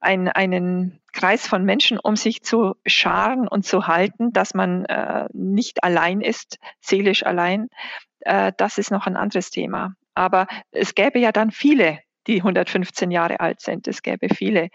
[0.00, 5.26] ein, einen Kreis von Menschen um sich zu scharen und zu halten, dass man äh,
[5.32, 7.68] nicht allein ist, seelisch allein?
[8.20, 9.94] Äh, das ist noch ein anderes Thema.
[10.14, 13.86] Aber es gäbe ja dann viele die 115 Jahre alt sind.
[13.88, 14.68] Es gäbe viele,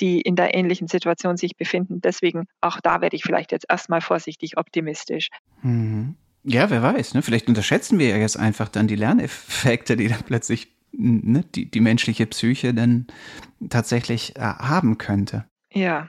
[0.00, 2.00] die in der ähnlichen Situation sich befinden.
[2.00, 5.28] Deswegen auch da werde ich vielleicht jetzt erstmal vorsichtig optimistisch.
[5.62, 6.16] Mhm.
[6.48, 7.14] Ja, wer weiß.
[7.14, 7.22] Ne?
[7.22, 11.80] Vielleicht unterschätzen wir ja jetzt einfach dann die Lerneffekte, die dann plötzlich ne, die, die
[11.80, 13.06] menschliche Psyche dann
[13.68, 15.44] tatsächlich äh, haben könnte.
[15.72, 16.08] Ja,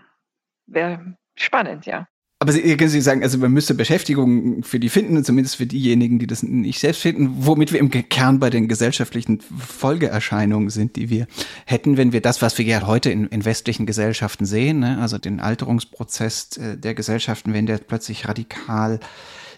[0.67, 2.07] wäre spannend, ja.
[2.39, 6.19] Aber Sie, können Sie sagen, also man müsste Beschäftigung für die finden, zumindest für diejenigen,
[6.19, 11.09] die das nicht selbst finden, womit wir im Kern bei den gesellschaftlichen Folgeerscheinungen sind, die
[11.09, 11.25] wir
[11.65, 15.17] hätten, wenn wir das, was wir ja heute in, in westlichen Gesellschaften sehen, ne, also
[15.17, 18.99] den Alterungsprozess äh, der Gesellschaften, wenn der plötzlich radikal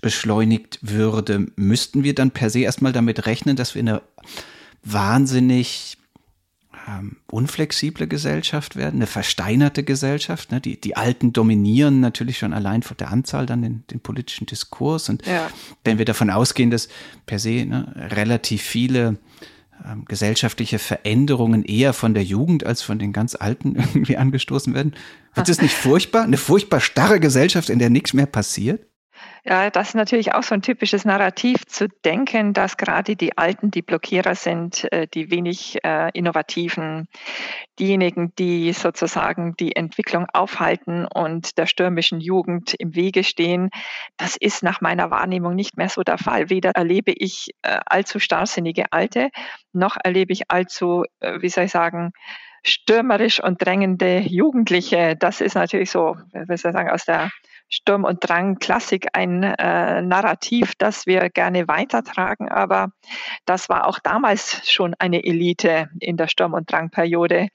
[0.02, 4.02] beschleunigt würde, müssten wir dann per se erstmal damit rechnen, dass wir eine
[4.84, 5.98] wahnsinnig
[6.89, 10.52] ähm, unflexible Gesellschaft werden, eine versteinerte Gesellschaft.
[10.52, 10.62] Ne?
[10.62, 15.10] Die, die Alten dominieren natürlich schon allein von der Anzahl dann den, den politischen Diskurs.
[15.10, 15.49] Und ja.
[15.84, 16.89] wenn wir davon ausgehen, dass
[17.25, 19.17] per se ne, relativ viele
[19.86, 24.95] ähm, gesellschaftliche Veränderungen eher von der Jugend als von den ganz Alten irgendwie angestoßen werden,
[25.36, 26.23] wird es nicht furchtbar?
[26.23, 28.86] Eine furchtbar starre Gesellschaft, in der nichts mehr passiert?
[29.45, 33.71] Ja, das ist natürlich auch so ein typisches Narrativ zu denken, dass gerade die Alten
[33.71, 37.08] die Blockierer sind, äh, die wenig äh, innovativen,
[37.80, 43.69] diejenigen, die sozusagen die Entwicklung aufhalten und der stürmischen Jugend im Wege stehen.
[44.17, 46.49] Das ist nach meiner Wahrnehmung nicht mehr so der Fall.
[46.49, 49.30] Weder erlebe ich äh, allzu starrsinnige Alte,
[49.71, 52.12] noch erlebe ich allzu, wie soll ich sagen,
[52.63, 55.15] stürmerisch und drängende Jugendliche.
[55.15, 57.30] Das ist natürlich so, wie soll ich sagen, aus der
[57.69, 62.91] Sturm und Drang Klassik ein äh, Narrativ, das wir gerne weitertragen, aber
[63.45, 67.49] das war auch damals schon eine Elite in der Sturm- und Drangperiode,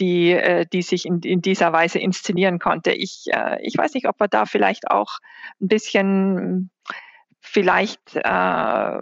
[0.00, 2.92] die, äh, die sich in, in dieser Weise inszenieren konnte.
[2.92, 5.18] Ich, äh, ich weiß nicht, ob wir da vielleicht auch
[5.60, 6.70] ein bisschen
[7.40, 8.98] vielleicht äh,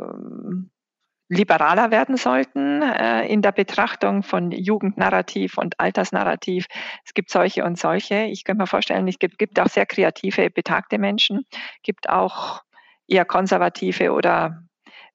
[1.32, 6.66] liberaler werden sollten äh, in der Betrachtung von Jugendnarrativ und Altersnarrativ.
[7.06, 8.24] Es gibt solche und solche.
[8.24, 11.46] Ich könnte mir vorstellen, es gibt, gibt auch sehr kreative, betagte Menschen,
[11.82, 12.60] gibt auch
[13.08, 14.62] eher konservative oder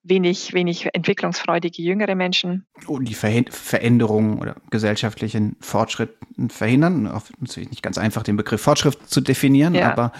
[0.02, 2.66] wenig, wenig entwicklungsfreudige jüngere Menschen.
[2.86, 6.16] Und die Veränderungen oder gesellschaftlichen Fortschritt
[6.48, 7.02] verhindern.
[7.40, 9.92] Natürlich nicht ganz einfach, den Begriff Fortschritt zu definieren, ja.
[9.92, 10.12] aber,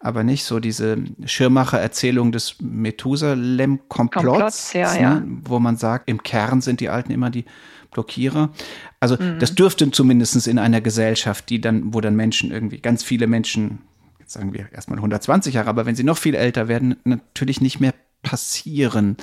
[0.00, 5.22] aber nicht so diese Schirmacher-Erzählung des Methusalem-Komplotts, ja, ne, ja.
[5.44, 7.44] wo man sagt, im Kern sind die Alten immer die
[7.90, 8.50] Blockierer.
[9.00, 9.38] Also mhm.
[9.38, 13.80] das dürfte zumindest in einer Gesellschaft, die dann, wo dann Menschen irgendwie, ganz viele Menschen,
[14.20, 17.80] jetzt sagen wir erstmal 120 Jahre, aber wenn sie noch viel älter werden, natürlich nicht
[17.80, 17.94] mehr
[18.24, 19.16] passieren.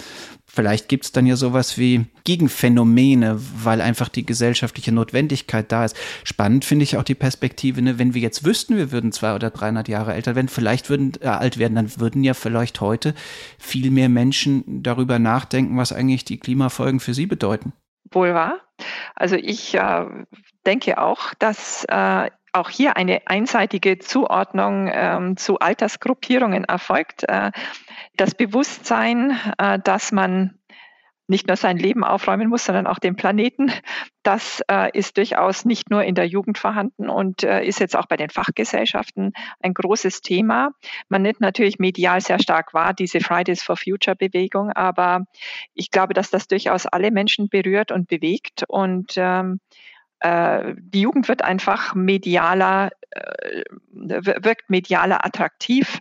[0.53, 5.95] Vielleicht gibt es dann ja sowas wie Gegenphänomene, weil einfach die gesellschaftliche Notwendigkeit da ist.
[6.25, 7.99] Spannend finde ich auch die Perspektive, ne?
[7.99, 11.27] wenn wir jetzt wüssten, wir würden zwei oder 300 Jahre älter werden, vielleicht würden äh,
[11.27, 13.13] alt werden, dann würden ja vielleicht heute
[13.59, 17.71] viel mehr Menschen darüber nachdenken, was eigentlich die Klimafolgen für sie bedeuten.
[18.11, 18.59] Wohl wahr.
[19.15, 20.05] Also ich äh,
[20.65, 27.23] denke auch, dass äh, auch hier eine einseitige Zuordnung ähm, zu Altersgruppierungen erfolgt.
[27.27, 27.51] Äh,
[28.17, 30.59] das Bewusstsein, äh, dass man
[31.31, 33.71] nicht nur sein Leben aufräumen muss, sondern auch den Planeten.
[34.21, 38.05] Das äh, ist durchaus nicht nur in der Jugend vorhanden und äh, ist jetzt auch
[38.05, 40.71] bei den Fachgesellschaften ein großes Thema.
[41.07, 45.23] Man nimmt natürlich medial sehr stark wahr, diese Fridays for Future Bewegung, aber
[45.73, 49.61] ich glaube, dass das durchaus alle Menschen berührt und bewegt und ähm,
[50.21, 55.99] äh, die Jugend wird einfach medialer, äh, wirkt medialer attraktiv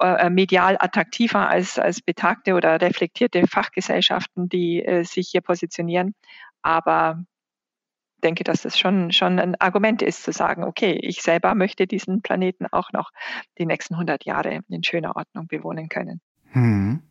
[0.00, 6.14] äh, medial attraktiver als, als betagte oder reflektierte Fachgesellschaften, die äh, sich hier positionieren.
[6.62, 7.22] Aber
[8.22, 12.22] denke, dass das schon, schon ein Argument ist, zu sagen, okay, ich selber möchte diesen
[12.22, 13.10] Planeten auch noch
[13.58, 16.20] die nächsten 100 Jahre in schöner Ordnung bewohnen können.
[16.52, 17.02] Hm.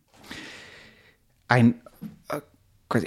[1.48, 1.80] Ein
[2.28, 2.40] äh,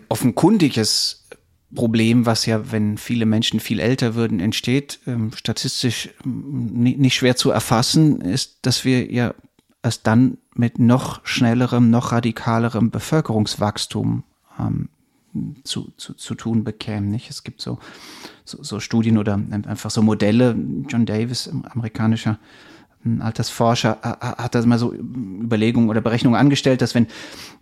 [0.10, 1.28] offenkundiges
[1.76, 7.36] Problem, was ja, wenn viele Menschen viel älter würden, entsteht, ähm, statistisch ähm, nicht schwer
[7.36, 9.34] zu erfassen, ist, dass wir ja
[9.82, 14.24] es dann mit noch schnellerem, noch radikalerem Bevölkerungswachstum
[14.60, 14.90] ähm,
[15.64, 17.10] zu, zu, zu tun bekämen.
[17.10, 17.30] Nicht?
[17.30, 17.80] Es gibt so,
[18.46, 20.56] so, so Studien oder einfach so Modelle.
[20.88, 22.40] John Davis, amerikanischer
[23.06, 27.08] ein Altersforscher hat da mal so Überlegungen oder Berechnungen angestellt, dass wenn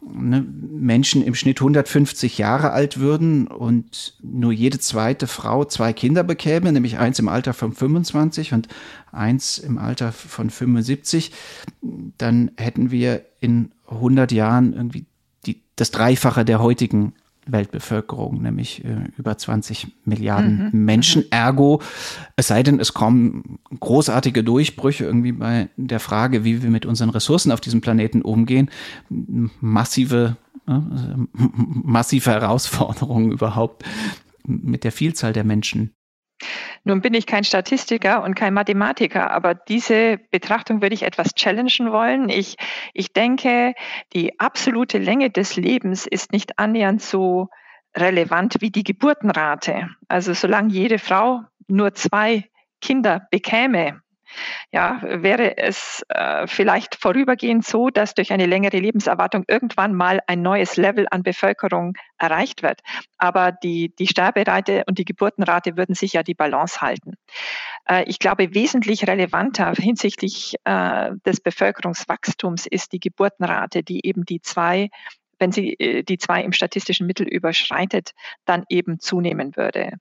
[0.02, 6.24] ne, Menschen im Schnitt 150 Jahre alt würden und nur jede zweite Frau zwei Kinder
[6.24, 8.68] bekäme, nämlich eins im Alter von 25 und
[9.12, 11.32] eins im Alter von 75,
[12.18, 15.06] dann hätten wir in 100 Jahren irgendwie
[15.46, 17.14] die, das Dreifache der heutigen
[17.52, 20.86] Weltbevölkerung, nämlich äh, über 20 Milliarden mhm.
[20.86, 21.32] Menschen.
[21.32, 21.82] Ergo,
[22.36, 27.10] es sei denn, es kommen großartige Durchbrüche irgendwie bei der Frage, wie wir mit unseren
[27.10, 28.70] Ressourcen auf diesem Planeten umgehen,
[29.10, 30.38] massive,
[30.68, 30.74] äh,
[31.34, 33.84] massive Herausforderungen überhaupt
[34.46, 35.92] mit der Vielzahl der Menschen.
[36.84, 41.92] Nun bin ich kein Statistiker und kein Mathematiker, aber diese Betrachtung würde ich etwas challengen
[41.92, 42.30] wollen.
[42.30, 42.58] Ich,
[42.94, 43.74] ich denke,
[44.14, 47.50] die absolute Länge des Lebens ist nicht annähernd so
[47.96, 49.90] relevant wie die Geburtenrate.
[50.08, 52.50] Also solange jede Frau nur zwei
[52.80, 54.02] Kinder bekäme,
[54.72, 60.42] ja, wäre es äh, vielleicht vorübergehend so, dass durch eine längere Lebenserwartung irgendwann mal ein
[60.42, 62.82] neues Level an Bevölkerung erreicht wird.
[63.18, 67.16] Aber die, die Sterberate und die Geburtenrate würden sich ja die Balance halten.
[67.88, 74.42] Äh, ich glaube, wesentlich relevanter hinsichtlich äh, des Bevölkerungswachstums ist die Geburtenrate, die eben die
[74.42, 74.90] zwei
[75.42, 78.12] wenn sie äh, die zwei im statistischen Mittel überschreitet,
[78.46, 79.94] dann eben zunehmen würde.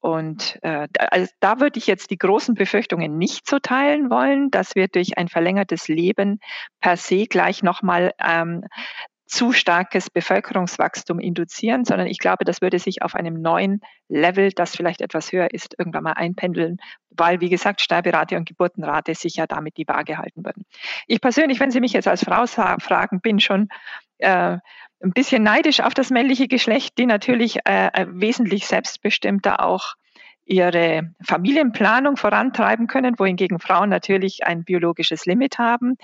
[0.00, 4.74] Und äh, also da würde ich jetzt die großen Befürchtungen nicht so teilen wollen, dass
[4.74, 6.40] wir durch ein verlängertes Leben
[6.80, 8.64] per se gleich nochmal ähm,
[9.26, 14.76] zu starkes Bevölkerungswachstum induzieren, sondern ich glaube, das würde sich auf einem neuen Level, das
[14.76, 16.78] vielleicht etwas höher ist, irgendwann mal einpendeln,
[17.10, 20.64] weil, wie gesagt, Sterberate und Geburtenrate sich ja damit die Waage halten würden.
[21.08, 23.68] Ich persönlich, wenn Sie mich jetzt als Frau fragen, bin schon
[24.18, 24.58] äh,
[25.02, 29.94] ein bisschen neidisch auf das männliche Geschlecht, die natürlich äh, äh, wesentlich selbstbestimmter auch
[30.44, 35.96] ihre Familienplanung vorantreiben können, wohingegen Frauen natürlich ein biologisches Limit haben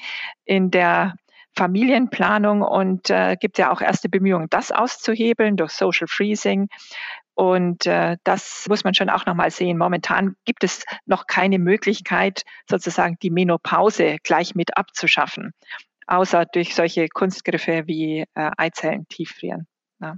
[0.44, 1.14] in der
[1.56, 6.68] Familienplanung und äh, gibt ja auch erste Bemühungen, das auszuhebeln durch Social Freezing.
[7.34, 9.78] Und äh, das muss man schon auch nochmal sehen.
[9.78, 15.52] Momentan gibt es noch keine Möglichkeit, sozusagen die Menopause gleich mit abzuschaffen
[16.06, 19.66] außer durch solche Kunstgriffe wie äh, Eizellen tieffrieren.
[20.00, 20.16] Ja.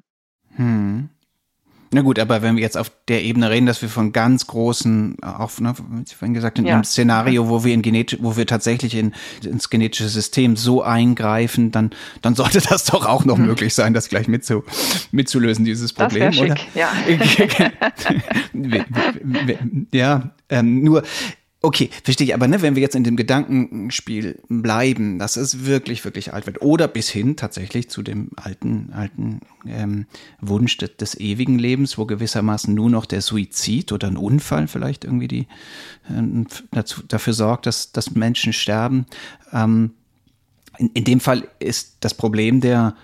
[0.56, 1.10] Hm.
[1.94, 5.22] Na gut, aber wenn wir jetzt auf der Ebene reden, dass wir von ganz großen,
[5.22, 6.74] auch, ne, wie vorhin gesagt, in ja.
[6.74, 9.12] einem Szenario, wo wir in genetisch, wo wir tatsächlich in,
[9.44, 13.46] ins genetische System so eingreifen, dann, dann sollte das doch auch noch mhm.
[13.46, 14.64] möglich sein, das gleich mitzu,
[15.12, 16.56] mitzulösen, dieses Problem, das oder?
[16.74, 16.90] Ja,
[19.92, 21.04] ja ähm, nur
[21.64, 22.34] Okay, verstehe ich.
[22.34, 26.60] Aber ne, wenn wir jetzt in dem Gedankenspiel bleiben, dass es wirklich, wirklich alt wird,
[26.60, 30.04] oder bis hin tatsächlich zu dem alten, alten ähm,
[30.42, 35.06] Wunsch des, des ewigen Lebens, wo gewissermaßen nur noch der Suizid oder ein Unfall vielleicht
[35.06, 35.46] irgendwie die
[36.10, 39.06] äh, dazu, dafür sorgt, dass, dass Menschen sterben.
[39.50, 39.92] Ähm,
[40.76, 42.94] in, in dem Fall ist das Problem der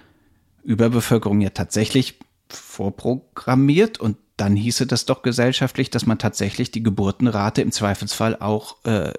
[0.64, 2.18] Überbevölkerung ja tatsächlich
[2.50, 8.76] vorprogrammiert und dann hieße das doch gesellschaftlich, dass man tatsächlich die Geburtenrate im Zweifelsfall auch
[8.84, 9.12] äh,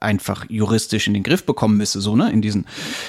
[0.00, 2.30] einfach juristisch in den Griff bekommen müsse, so ne?
[2.30, 2.66] In diesen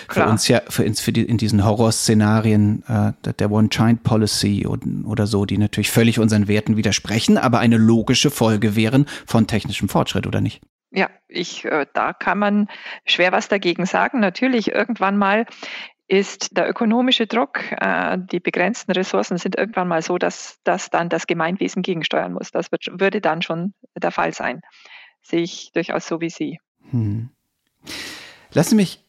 [0.08, 0.28] Klar.
[0.28, 4.66] für uns ja für uns für die, in diesen Horrorszenarien äh, der One-Child-Policy
[5.06, 9.90] oder so, die natürlich völlig unseren Werten widersprechen, aber eine logische Folge wären von technischem
[9.90, 10.62] Fortschritt oder nicht?
[10.94, 12.68] Ja, ich, äh, da kann man
[13.06, 14.20] schwer was dagegen sagen.
[14.20, 15.46] Natürlich irgendwann mal
[16.12, 21.08] ist der ökonomische Druck, äh, die begrenzten Ressourcen sind irgendwann mal so, dass, dass dann
[21.08, 22.52] das Gemeinwesen gegensteuern muss.
[22.52, 24.60] Das wird, würde dann schon der Fall sein.
[25.22, 26.60] sehe ich durchaus so wie Sie.
[26.90, 27.30] Hm.
[28.52, 29.06] Lassen Sie mich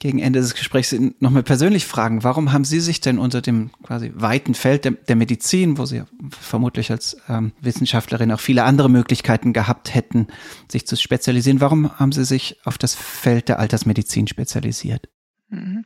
[0.00, 4.10] gegen Ende des Gesprächs nochmal persönlich fragen, warum haben Sie sich denn unter dem quasi
[4.16, 9.52] weiten Feld der, der Medizin, wo Sie vermutlich als ähm, Wissenschaftlerin auch viele andere Möglichkeiten
[9.52, 10.26] gehabt hätten,
[10.68, 15.08] sich zu spezialisieren, warum haben Sie sich auf das Feld der Altersmedizin spezialisiert?
[15.50, 15.84] Mhm.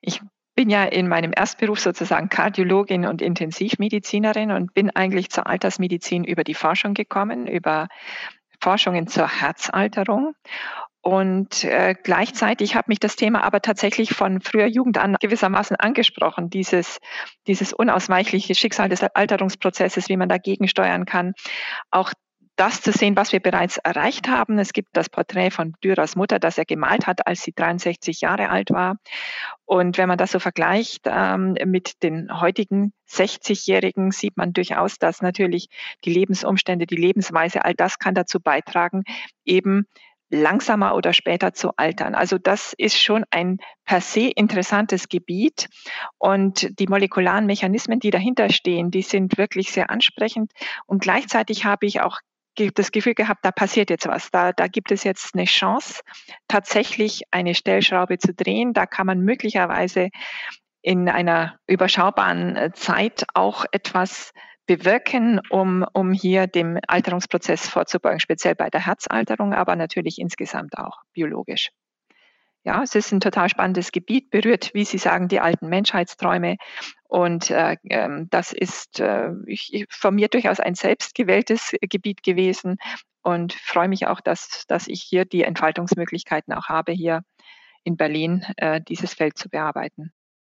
[0.00, 0.20] Ich
[0.54, 6.44] bin ja in meinem Erstberuf sozusagen Kardiologin und Intensivmedizinerin und bin eigentlich zur Altersmedizin über
[6.44, 7.88] die Forschung gekommen, über
[8.60, 10.34] Forschungen zur Herzalterung.
[11.00, 16.48] Und äh, gleichzeitig hat mich das Thema aber tatsächlich von früher Jugend an gewissermaßen angesprochen,
[16.48, 16.98] dieses,
[17.48, 21.32] dieses unausweichliche Schicksal des Alterungsprozesses, wie man dagegen steuern kann.
[21.90, 22.12] Auch
[22.62, 24.56] das zu sehen, was wir bereits erreicht haben.
[24.60, 28.50] Es gibt das Porträt von Dürers Mutter, das er gemalt hat, als sie 63 Jahre
[28.50, 28.98] alt war.
[29.64, 35.22] Und wenn man das so vergleicht ähm, mit den heutigen 60-Jährigen, sieht man durchaus, dass
[35.22, 35.70] natürlich
[36.04, 39.02] die Lebensumstände, die Lebensweise, all das kann dazu beitragen,
[39.44, 39.88] eben
[40.30, 42.14] langsamer oder später zu altern.
[42.14, 45.68] Also das ist schon ein per se interessantes Gebiet
[46.16, 50.52] und die molekularen Mechanismen, die dahinter stehen, die sind wirklich sehr ansprechend
[50.86, 52.20] und gleichzeitig habe ich auch
[52.74, 54.30] das Gefühl gehabt, da passiert jetzt was.
[54.30, 56.00] Da, da gibt es jetzt eine Chance,
[56.48, 58.72] tatsächlich eine Stellschraube zu drehen.
[58.72, 60.10] Da kann man möglicherweise
[60.82, 64.32] in einer überschaubaren äh, Zeit auch etwas
[64.66, 71.02] bewirken, um, um hier dem Alterungsprozess vorzubeugen, speziell bei der Herzalterung, aber natürlich insgesamt auch
[71.12, 71.70] biologisch.
[72.64, 76.56] Ja, es ist ein total spannendes Gebiet, berührt, wie Sie sagen, die alten Menschheitsträume.
[77.08, 82.76] Und äh, ähm, das ist äh, ich, von mir durchaus ein selbstgewähltes Gebiet gewesen
[83.22, 87.22] und freue mich auch, dass, dass ich hier die Entfaltungsmöglichkeiten auch habe, hier
[87.82, 90.12] in Berlin äh, dieses Feld zu bearbeiten.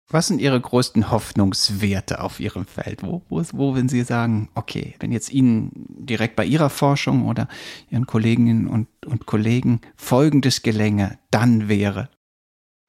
[0.10, 3.02] Was sind Ihre größten Hoffnungswerte auf Ihrem Feld?
[3.02, 7.48] Wo, wo, wo wenn Sie sagen, okay, wenn jetzt Ihnen direkt bei Ihrer Forschung oder
[7.90, 12.10] Ihren Kolleginnen und, und Kollegen Folgendes gelänge, dann wäre?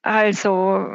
[0.02, 0.86] Also,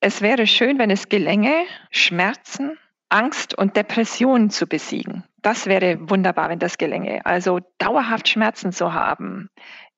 [0.00, 5.24] es wäre schön, wenn es gelänge, Schmerzen, Angst und Depressionen zu besiegen.
[5.40, 7.24] Das wäre wunderbar, wenn das gelänge.
[7.24, 9.48] Also dauerhaft Schmerzen zu haben,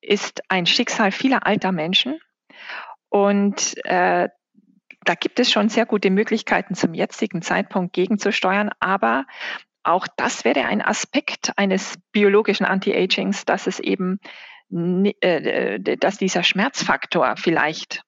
[0.00, 2.18] ist ein Schicksal vieler alter Menschen.
[3.08, 4.28] Und äh,
[5.09, 9.26] da gibt es schon sehr gute Möglichkeiten zum jetzigen Zeitpunkt gegenzusteuern, aber
[9.82, 14.18] auch das wäre ein Aspekt eines biologischen Anti-Agings, dass es eben,
[15.20, 18.02] äh, dass dieser Schmerzfaktor vielleicht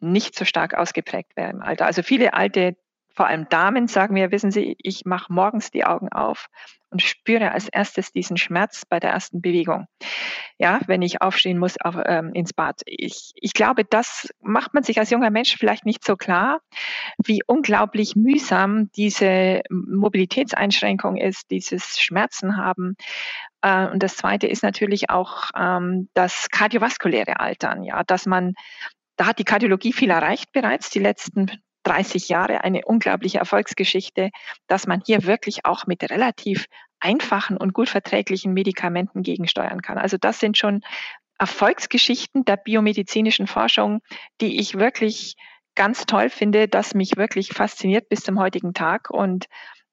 [0.00, 1.86] nicht so stark ausgeprägt wäre im Alter.
[1.86, 2.76] Also viele alte
[3.18, 6.46] vor allem Damen sagen mir, wissen Sie, ich mache morgens die Augen auf
[6.90, 9.86] und spüre als erstes diesen Schmerz bei der ersten Bewegung.
[10.58, 12.80] Ja, wenn ich aufstehen muss auf, ähm, ins Bad.
[12.86, 16.60] Ich, ich glaube, das macht man sich als junger Mensch vielleicht nicht so klar,
[17.24, 22.96] wie unglaublich mühsam diese Mobilitätseinschränkung ist, dieses Schmerzen haben.
[23.62, 28.54] Äh, und das zweite ist natürlich auch ähm, das kardiovaskuläre Altern, ja, dass man
[29.16, 31.50] da hat die Kardiologie viel erreicht bereits die letzten
[31.88, 34.30] 30 Jahre eine unglaubliche Erfolgsgeschichte,
[34.66, 36.66] dass man hier wirklich auch mit relativ
[37.00, 39.98] einfachen und gut verträglichen Medikamenten gegensteuern kann.
[39.98, 40.82] Also das sind schon
[41.38, 44.00] Erfolgsgeschichten der biomedizinischen Forschung,
[44.40, 45.36] die ich wirklich
[45.76, 49.46] ganz toll finde, das mich wirklich fasziniert bis zum heutigen Tag und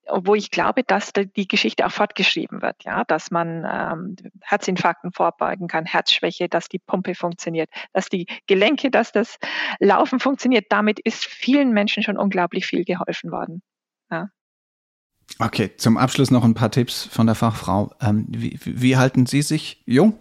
[0.07, 5.67] wo ich glaube, dass die Geschichte auch fortgeschrieben wird, ja, dass man ähm, Herzinfarkten vorbeugen
[5.67, 9.37] kann, Herzschwäche, dass die Pumpe funktioniert, dass die Gelenke, dass das
[9.79, 10.65] Laufen funktioniert.
[10.69, 13.61] Damit ist vielen Menschen schon unglaublich viel geholfen worden.
[14.11, 14.29] Ja.
[15.39, 17.91] Okay, zum Abschluss noch ein paar Tipps von der Fachfrau.
[17.99, 20.17] Ähm, wie, wie halten Sie sich jung?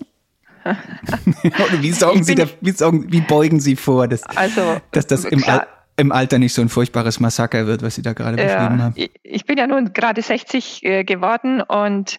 [1.81, 5.45] wie, sorgen Sie da, wie, sorgen, wie beugen Sie vor, dass, also, dass das im,
[5.45, 5.67] Al
[5.97, 8.95] im Alter nicht so ein furchtbares Massaker wird, was Sie da gerade ja, beschrieben haben.
[9.23, 12.17] Ich bin ja nun gerade 60 äh, geworden und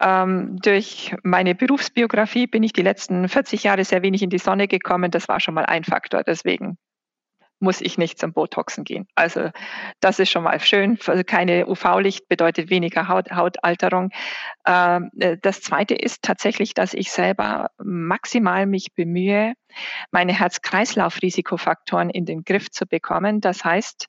[0.00, 4.66] ähm, durch meine Berufsbiografie bin ich die letzten 40 Jahre sehr wenig in die Sonne
[4.66, 5.10] gekommen.
[5.10, 6.22] Das war schon mal ein Faktor.
[6.24, 6.78] Deswegen
[7.62, 9.06] muss ich nicht zum Botoxen gehen.
[9.14, 9.50] Also
[10.00, 10.98] das ist schon mal schön.
[11.06, 14.10] Also keine UV-Licht bedeutet weniger Haut, Hautalterung.
[14.66, 19.54] Ähm, äh, das Zweite ist tatsächlich, dass ich selber maximal mich bemühe,
[20.10, 23.40] meine Herz-Kreislauf-Risikofaktoren in den Griff zu bekommen.
[23.40, 24.08] Das heißt,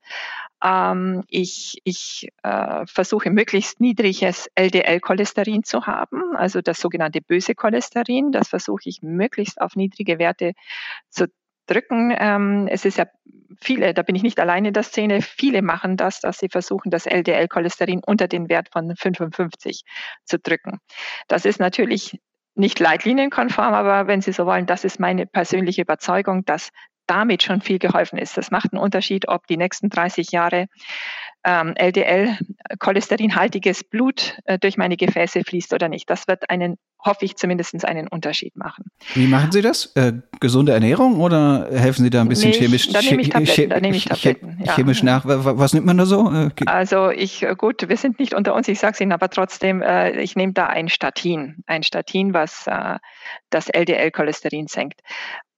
[0.63, 8.31] ähm, ich, ich äh, versuche möglichst niedriges LDL-Cholesterin zu haben, also das sogenannte böse Cholesterin.
[8.31, 10.53] Das versuche ich möglichst auf niedrige Werte
[11.09, 11.27] zu
[11.65, 12.15] drücken.
[12.17, 13.05] Ähm, es ist ja
[13.61, 16.91] viele, da bin ich nicht alleine in der Szene, viele machen das, dass sie versuchen,
[16.91, 19.83] das LDL-Cholesterin unter den Wert von 55
[20.25, 20.79] zu drücken.
[21.27, 22.19] Das ist natürlich
[22.55, 26.69] nicht leitlinienkonform, aber wenn Sie so wollen, das ist meine persönliche Überzeugung, dass
[27.07, 28.37] damit schon viel geholfen ist.
[28.37, 30.67] Das macht einen Unterschied, ob die nächsten 30 Jahre
[31.43, 36.09] ähm, LDL-cholesterinhaltiges Blut äh, durch meine Gefäße fließt oder nicht.
[36.09, 38.85] Das wird einen, hoffe ich, zumindest einen Unterschied machen.
[39.13, 39.87] Wie machen Sie das?
[39.95, 42.89] Äh, gesunde Ernährung oder helfen Sie da ein bisschen nee, chemisch?
[42.89, 43.69] Da nehme ich Tabletten.
[43.69, 44.73] Da nehme ich Tabletten ja.
[44.73, 45.23] Chemisch nach.
[45.25, 46.31] Was nimmt man da so?
[46.31, 49.29] Äh, also ich, äh, gut, wir sind nicht unter uns, ich sage es Ihnen aber
[49.29, 51.63] trotzdem, äh, ich nehme da ein Statin.
[51.67, 52.97] Ein Statin, was äh,
[53.49, 55.01] das LDL-Cholesterin senkt.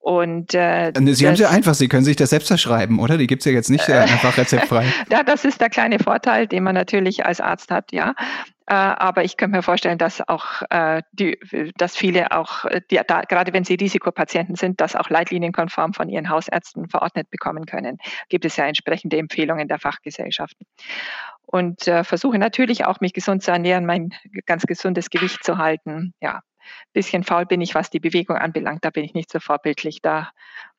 [0.05, 3.17] Und äh, Sie haben ja einfach, Sie können sich das selbst verschreiben, oder?
[3.17, 4.85] Die gibt es ja jetzt nicht äh, einfach rezeptfrei.
[5.09, 8.13] ja, das ist der kleine Vorteil, den man natürlich als Arzt hat, ja.
[8.67, 11.39] Äh, aber ich könnte mir vorstellen, dass auch äh, die,
[11.79, 16.29] dass viele auch, die, da, gerade wenn sie Risikopatienten sind, das auch leitlinienkonform von ihren
[16.29, 17.97] Hausärzten verordnet bekommen können.
[18.29, 20.67] Gibt es ja entsprechende Empfehlungen der Fachgesellschaften.
[21.47, 24.09] Und äh, versuche natürlich auch, mich gesund zu ernähren, mein
[24.45, 26.13] ganz gesundes Gewicht zu halten.
[26.21, 26.41] Ja,
[26.93, 28.83] bisschen faul bin ich, was die Bewegung anbelangt.
[28.83, 30.01] Da bin ich nicht so vorbildlich.
[30.01, 30.31] Da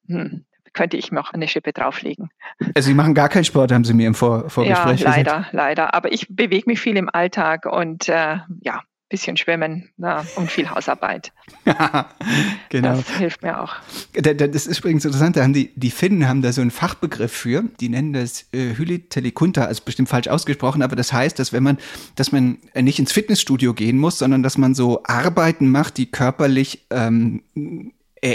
[0.09, 2.29] hm, könnte ich noch eine Schippe drauflegen.
[2.75, 5.53] Also Sie machen gar keinen Sport, haben Sie mir im Vor Vorgespräch ja, leider, gesagt.
[5.53, 5.95] leider.
[5.95, 10.69] Aber ich bewege mich viel im Alltag und äh, ja, bisschen schwimmen na, und viel
[10.69, 11.33] Hausarbeit.
[12.69, 12.97] genau.
[12.97, 13.77] Das hilft mir auch.
[14.15, 17.65] Das ist übrigens interessant, da haben die, die Finnen haben da so einen Fachbegriff für,
[17.81, 21.79] die nennen das äh, Hylitelikunta, also bestimmt falsch ausgesprochen, aber das heißt, dass wenn man,
[22.17, 26.87] dass man nicht ins Fitnessstudio gehen muss, sondern dass man so Arbeiten macht, die körperlich
[26.91, 27.93] ähm, äh,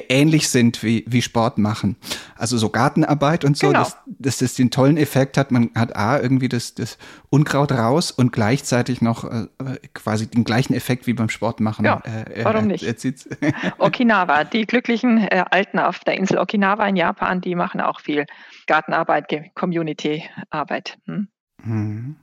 [0.10, 1.98] ähnlich sind wie, wie Sport machen.
[2.36, 3.80] Also so Gartenarbeit und so, genau.
[3.80, 5.52] dass, dass das den tollen Effekt hat.
[5.52, 6.98] Man hat A, irgendwie das, das
[7.30, 9.48] Unkraut raus und gleichzeitig noch äh,
[9.94, 11.86] quasi den gleichen Effekt wie beim Sport machen.
[11.86, 12.86] Ja, äh, warum nicht?
[13.78, 18.26] Okinawa, die glücklichen äh, Alten auf der Insel Okinawa in Japan, die machen auch viel
[18.68, 20.98] Gartenarbeit, Community-Arbeit.
[21.06, 21.28] Hm?
[21.64, 22.16] Mhm.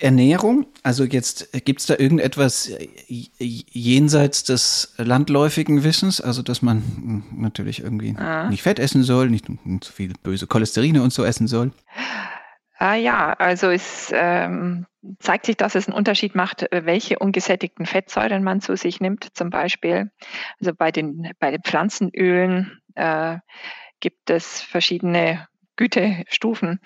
[0.00, 2.70] Ernährung, also jetzt gibt es da irgendetwas
[3.08, 8.48] jenseits des landläufigen Wissens, also dass man hm, natürlich irgendwie ah.
[8.50, 9.46] nicht Fett essen soll, nicht
[9.80, 11.72] zu viel böse Cholesterine und so essen soll?
[12.76, 14.86] Ah, ja, also es ähm,
[15.18, 19.48] zeigt sich, dass es einen Unterschied macht, welche ungesättigten Fettsäuren man zu sich nimmt, zum
[19.48, 20.10] Beispiel.
[20.60, 23.38] Also bei den, bei den Pflanzenölen äh,
[24.00, 25.46] gibt es verschiedene
[25.76, 26.80] Gütestufen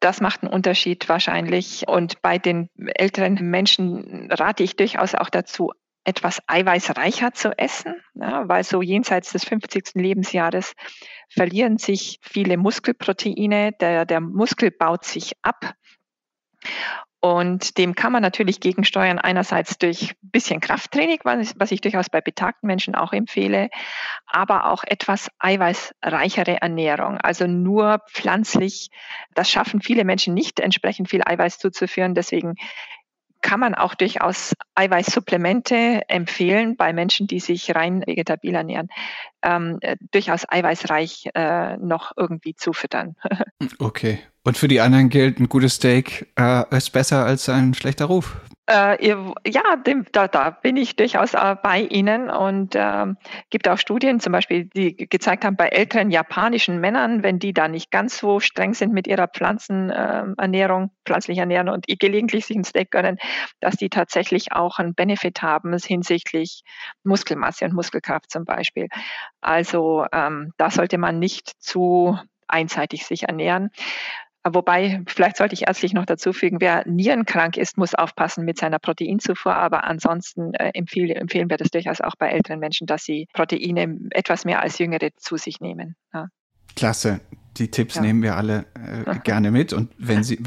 [0.00, 1.86] das macht einen Unterschied wahrscheinlich.
[1.86, 5.72] Und bei den älteren Menschen rate ich durchaus auch dazu,
[6.04, 9.90] etwas eiweißreicher zu essen, ja, weil so jenseits des 50.
[9.94, 10.72] Lebensjahres
[11.28, 15.74] verlieren sich viele Muskelproteine, der, der Muskel baut sich ab
[17.20, 22.22] und dem kann man natürlich gegensteuern, einerseits durch ein bisschen Krafttraining, was ich durchaus bei
[22.22, 23.68] betagten Menschen auch empfehle,
[24.26, 27.18] aber auch etwas eiweißreichere Ernährung.
[27.18, 28.90] Also nur pflanzlich,
[29.34, 32.14] das schaffen viele Menschen nicht, entsprechend viel Eiweiß zuzuführen.
[32.14, 32.54] Deswegen
[33.42, 38.88] kann man auch durchaus Eiweißsupplemente empfehlen bei Menschen, die sich rein vegetabil ernähren,
[39.42, 43.16] ähm, äh, durchaus eiweißreich äh, noch irgendwie zufüttern.
[43.78, 44.20] okay.
[44.42, 48.36] Und für die anderen gilt, ein gutes Steak äh, ist besser als ein schlechter Ruf.
[48.70, 49.04] Äh,
[49.44, 53.06] ja, dem, da, da, bin ich durchaus äh, bei Ihnen und äh,
[53.50, 57.66] gibt auch Studien, zum Beispiel, die gezeigt haben, bei älteren japanischen Männern, wenn die da
[57.66, 62.62] nicht ganz so streng sind mit ihrer Pflanzenernährung, ähm, pflanzlich ernähren und gelegentlich sich ein
[62.62, 63.18] Steak gönnen,
[63.58, 66.62] dass die tatsächlich auch einen Benefit haben hinsichtlich
[67.02, 68.86] Muskelmasse und Muskelkraft zum Beispiel.
[69.40, 72.16] Also ähm, da sollte man nicht zu
[72.46, 73.70] einseitig sich ernähren.
[74.48, 78.78] Wobei, vielleicht sollte ich ärztlich noch dazu fügen, wer nierenkrank ist, muss aufpassen mit seiner
[78.78, 79.54] Proteinzufuhr.
[79.54, 83.98] Aber ansonsten äh, empfehle, empfehlen wir das durchaus auch bei älteren Menschen, dass sie Proteine
[84.10, 85.94] etwas mehr als Jüngere zu sich nehmen.
[86.14, 86.28] Ja.
[86.74, 87.20] Klasse.
[87.56, 88.02] Die Tipps ja.
[88.02, 89.72] nehmen wir alle äh, gerne mit.
[89.72, 90.38] Und wenn Sie,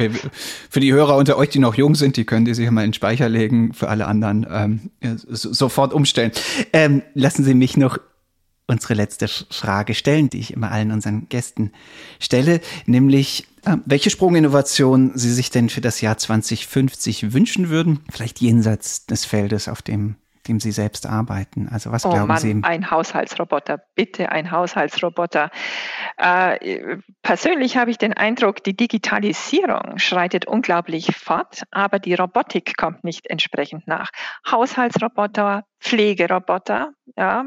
[0.69, 2.89] für die Hörer unter euch, die noch jung sind, die können die sich mal in
[2.89, 3.73] den Speicher legen.
[3.73, 6.31] Für alle anderen ähm, sofort umstellen.
[6.71, 7.99] Ähm, lassen Sie mich noch
[8.67, 11.71] unsere letzte Frage stellen, die ich immer allen unseren Gästen
[12.19, 18.41] stelle, nämlich äh, welche Sprunginnovation Sie sich denn für das Jahr 2050 wünschen würden, vielleicht
[18.41, 20.15] jenseits des Feldes, auf dem
[20.47, 21.69] dem Sie selbst arbeiten?
[21.69, 22.59] Also was oh glauben Mann, Sie?
[22.63, 25.51] Ein Haushaltsroboter, bitte ein Haushaltsroboter.
[26.17, 33.03] Äh, persönlich habe ich den Eindruck, die Digitalisierung schreitet unglaublich fort, aber die Robotik kommt
[33.03, 34.09] nicht entsprechend nach.
[34.49, 37.45] Haushaltsroboter, Pflegeroboter, ja.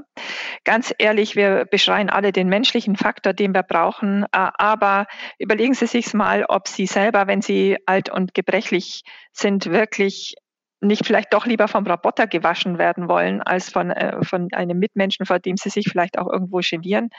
[0.64, 5.07] Ganz ehrlich, wir beschreien alle den menschlichen Faktor, den wir brauchen, äh, aber
[5.39, 9.03] überlegen Sie sich mal, ob Sie selber, wenn Sie alt und gebrechlich
[9.33, 10.35] sind, wirklich
[10.81, 15.27] nicht vielleicht doch lieber vom Roboter gewaschen werden wollen, als von, äh, von einem Mitmenschen,
[15.27, 17.11] vor dem sie sich vielleicht auch irgendwo genieren.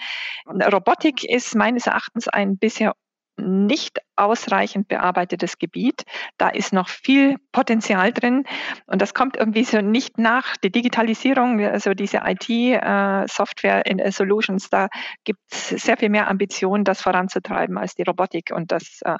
[0.45, 2.93] Robotik ist meines Erachtens ein bisher
[3.39, 6.03] nicht ausreichend bearbeitetes Gebiet.
[6.37, 8.45] Da ist noch viel Potenzial drin
[8.87, 10.57] und das kommt irgendwie so nicht nach.
[10.57, 14.87] Die Digitalisierung, also diese IT-Software äh, in äh, Solutions, da
[15.23, 19.17] gibt es sehr viel mehr Ambitionen, das voranzutreiben als die Robotik und das äh,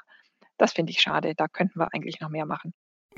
[0.58, 1.34] das finde ich schade.
[1.36, 2.74] Da könnten wir eigentlich noch mehr machen.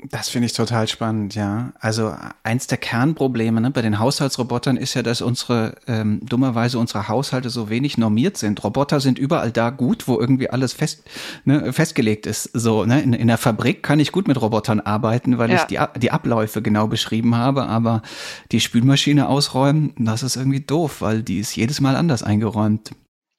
[0.09, 1.73] Das finde ich total spannend, ja.
[1.79, 7.07] Also eins der Kernprobleme ne, bei den Haushaltsrobotern ist ja, dass unsere ähm, dummerweise unsere
[7.07, 8.63] Haushalte so wenig normiert sind.
[8.63, 11.03] Roboter sind überall da gut, wo irgendwie alles fest
[11.45, 12.49] ne, festgelegt ist.
[12.53, 15.57] So ne, in, in der Fabrik kann ich gut mit Robotern arbeiten, weil ja.
[15.57, 17.67] ich die die Abläufe genau beschrieben habe.
[17.67, 18.01] Aber
[18.51, 22.91] die Spülmaschine ausräumen, das ist irgendwie doof, weil die ist jedes Mal anders eingeräumt.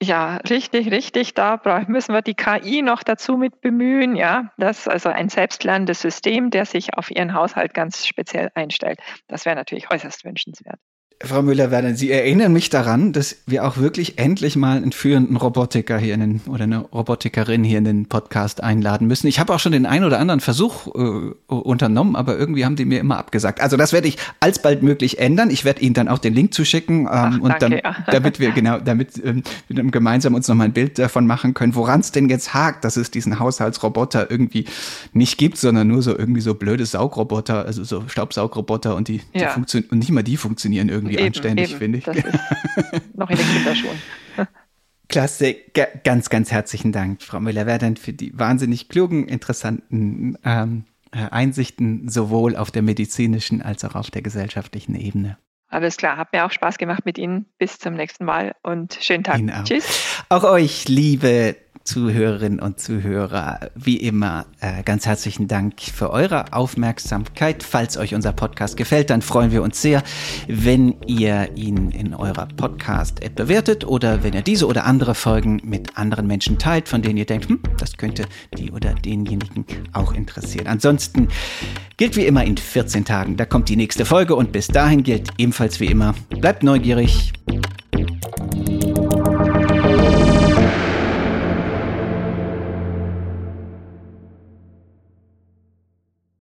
[0.03, 1.33] Ja, richtig, richtig.
[1.33, 4.17] Da müssen wir die KI noch dazu mit bemühen.
[4.17, 8.99] Ja, das ist also ein selbstlernendes System, der sich auf Ihren Haushalt ganz speziell einstellt.
[9.27, 10.79] Das wäre natürlich äußerst wünschenswert.
[11.21, 15.97] Frau Müller-Werner, Sie erinnern mich daran, dass wir auch wirklich endlich mal einen führenden Robotiker
[15.97, 19.27] hier in den, oder eine Robotikerin hier in den Podcast einladen müssen.
[19.27, 22.83] Ich habe auch schon den einen oder anderen Versuch äh, unternommen, aber irgendwie haben die
[22.83, 23.61] mir immer abgesagt.
[23.61, 25.49] Also das werde ich alsbald möglich ändern.
[25.49, 27.95] Ich werde Ihnen dann auch den Link zuschicken ähm, Ach, und dann, ja.
[28.11, 31.75] damit wir genau, damit ähm, wir gemeinsam uns noch mal ein Bild davon machen können,
[31.75, 34.65] woran es denn jetzt hakt, dass es diesen Haushaltsroboter irgendwie
[35.13, 39.39] nicht gibt, sondern nur so irgendwie so blöde Saugroboter, also so Staubsaugroboter und die, die
[39.39, 39.49] ja.
[39.49, 42.05] funktionieren und nicht mal die funktionieren irgendwie irgendwie eben, anständig, finde ich.
[43.15, 43.97] Noch in den Kinderschuhen.
[45.09, 45.55] Klasse,
[46.03, 52.55] ganz, ganz herzlichen Dank, Frau Müller-Verdant, für die wahnsinnig klugen, interessanten ähm, äh, Einsichten sowohl
[52.55, 55.37] auf der medizinischen als auch auf der gesellschaftlichen Ebene.
[55.67, 57.45] Alles klar, hat mir auch Spaß gemacht mit Ihnen.
[57.57, 59.41] Bis zum nächsten Mal und schönen Tag.
[59.51, 59.63] Auch.
[59.63, 60.23] Tschüss.
[60.29, 67.61] Auch euch, liebe Zuhörerinnen und Zuhörer, wie immer äh, ganz herzlichen Dank für eure Aufmerksamkeit.
[67.61, 70.01] Falls euch unser Podcast gefällt, dann freuen wir uns sehr,
[70.47, 75.97] wenn ihr ihn in eurer Podcast-App bewertet oder wenn ihr diese oder andere Folgen mit
[75.97, 78.25] anderen Menschen teilt, von denen ihr denkt, hm, das könnte
[78.57, 80.67] die oder denjenigen auch interessieren.
[80.67, 81.27] Ansonsten
[81.97, 85.31] gilt wie immer in 14 Tagen, da kommt die nächste Folge und bis dahin gilt
[85.37, 87.33] ebenfalls wie immer, bleibt neugierig,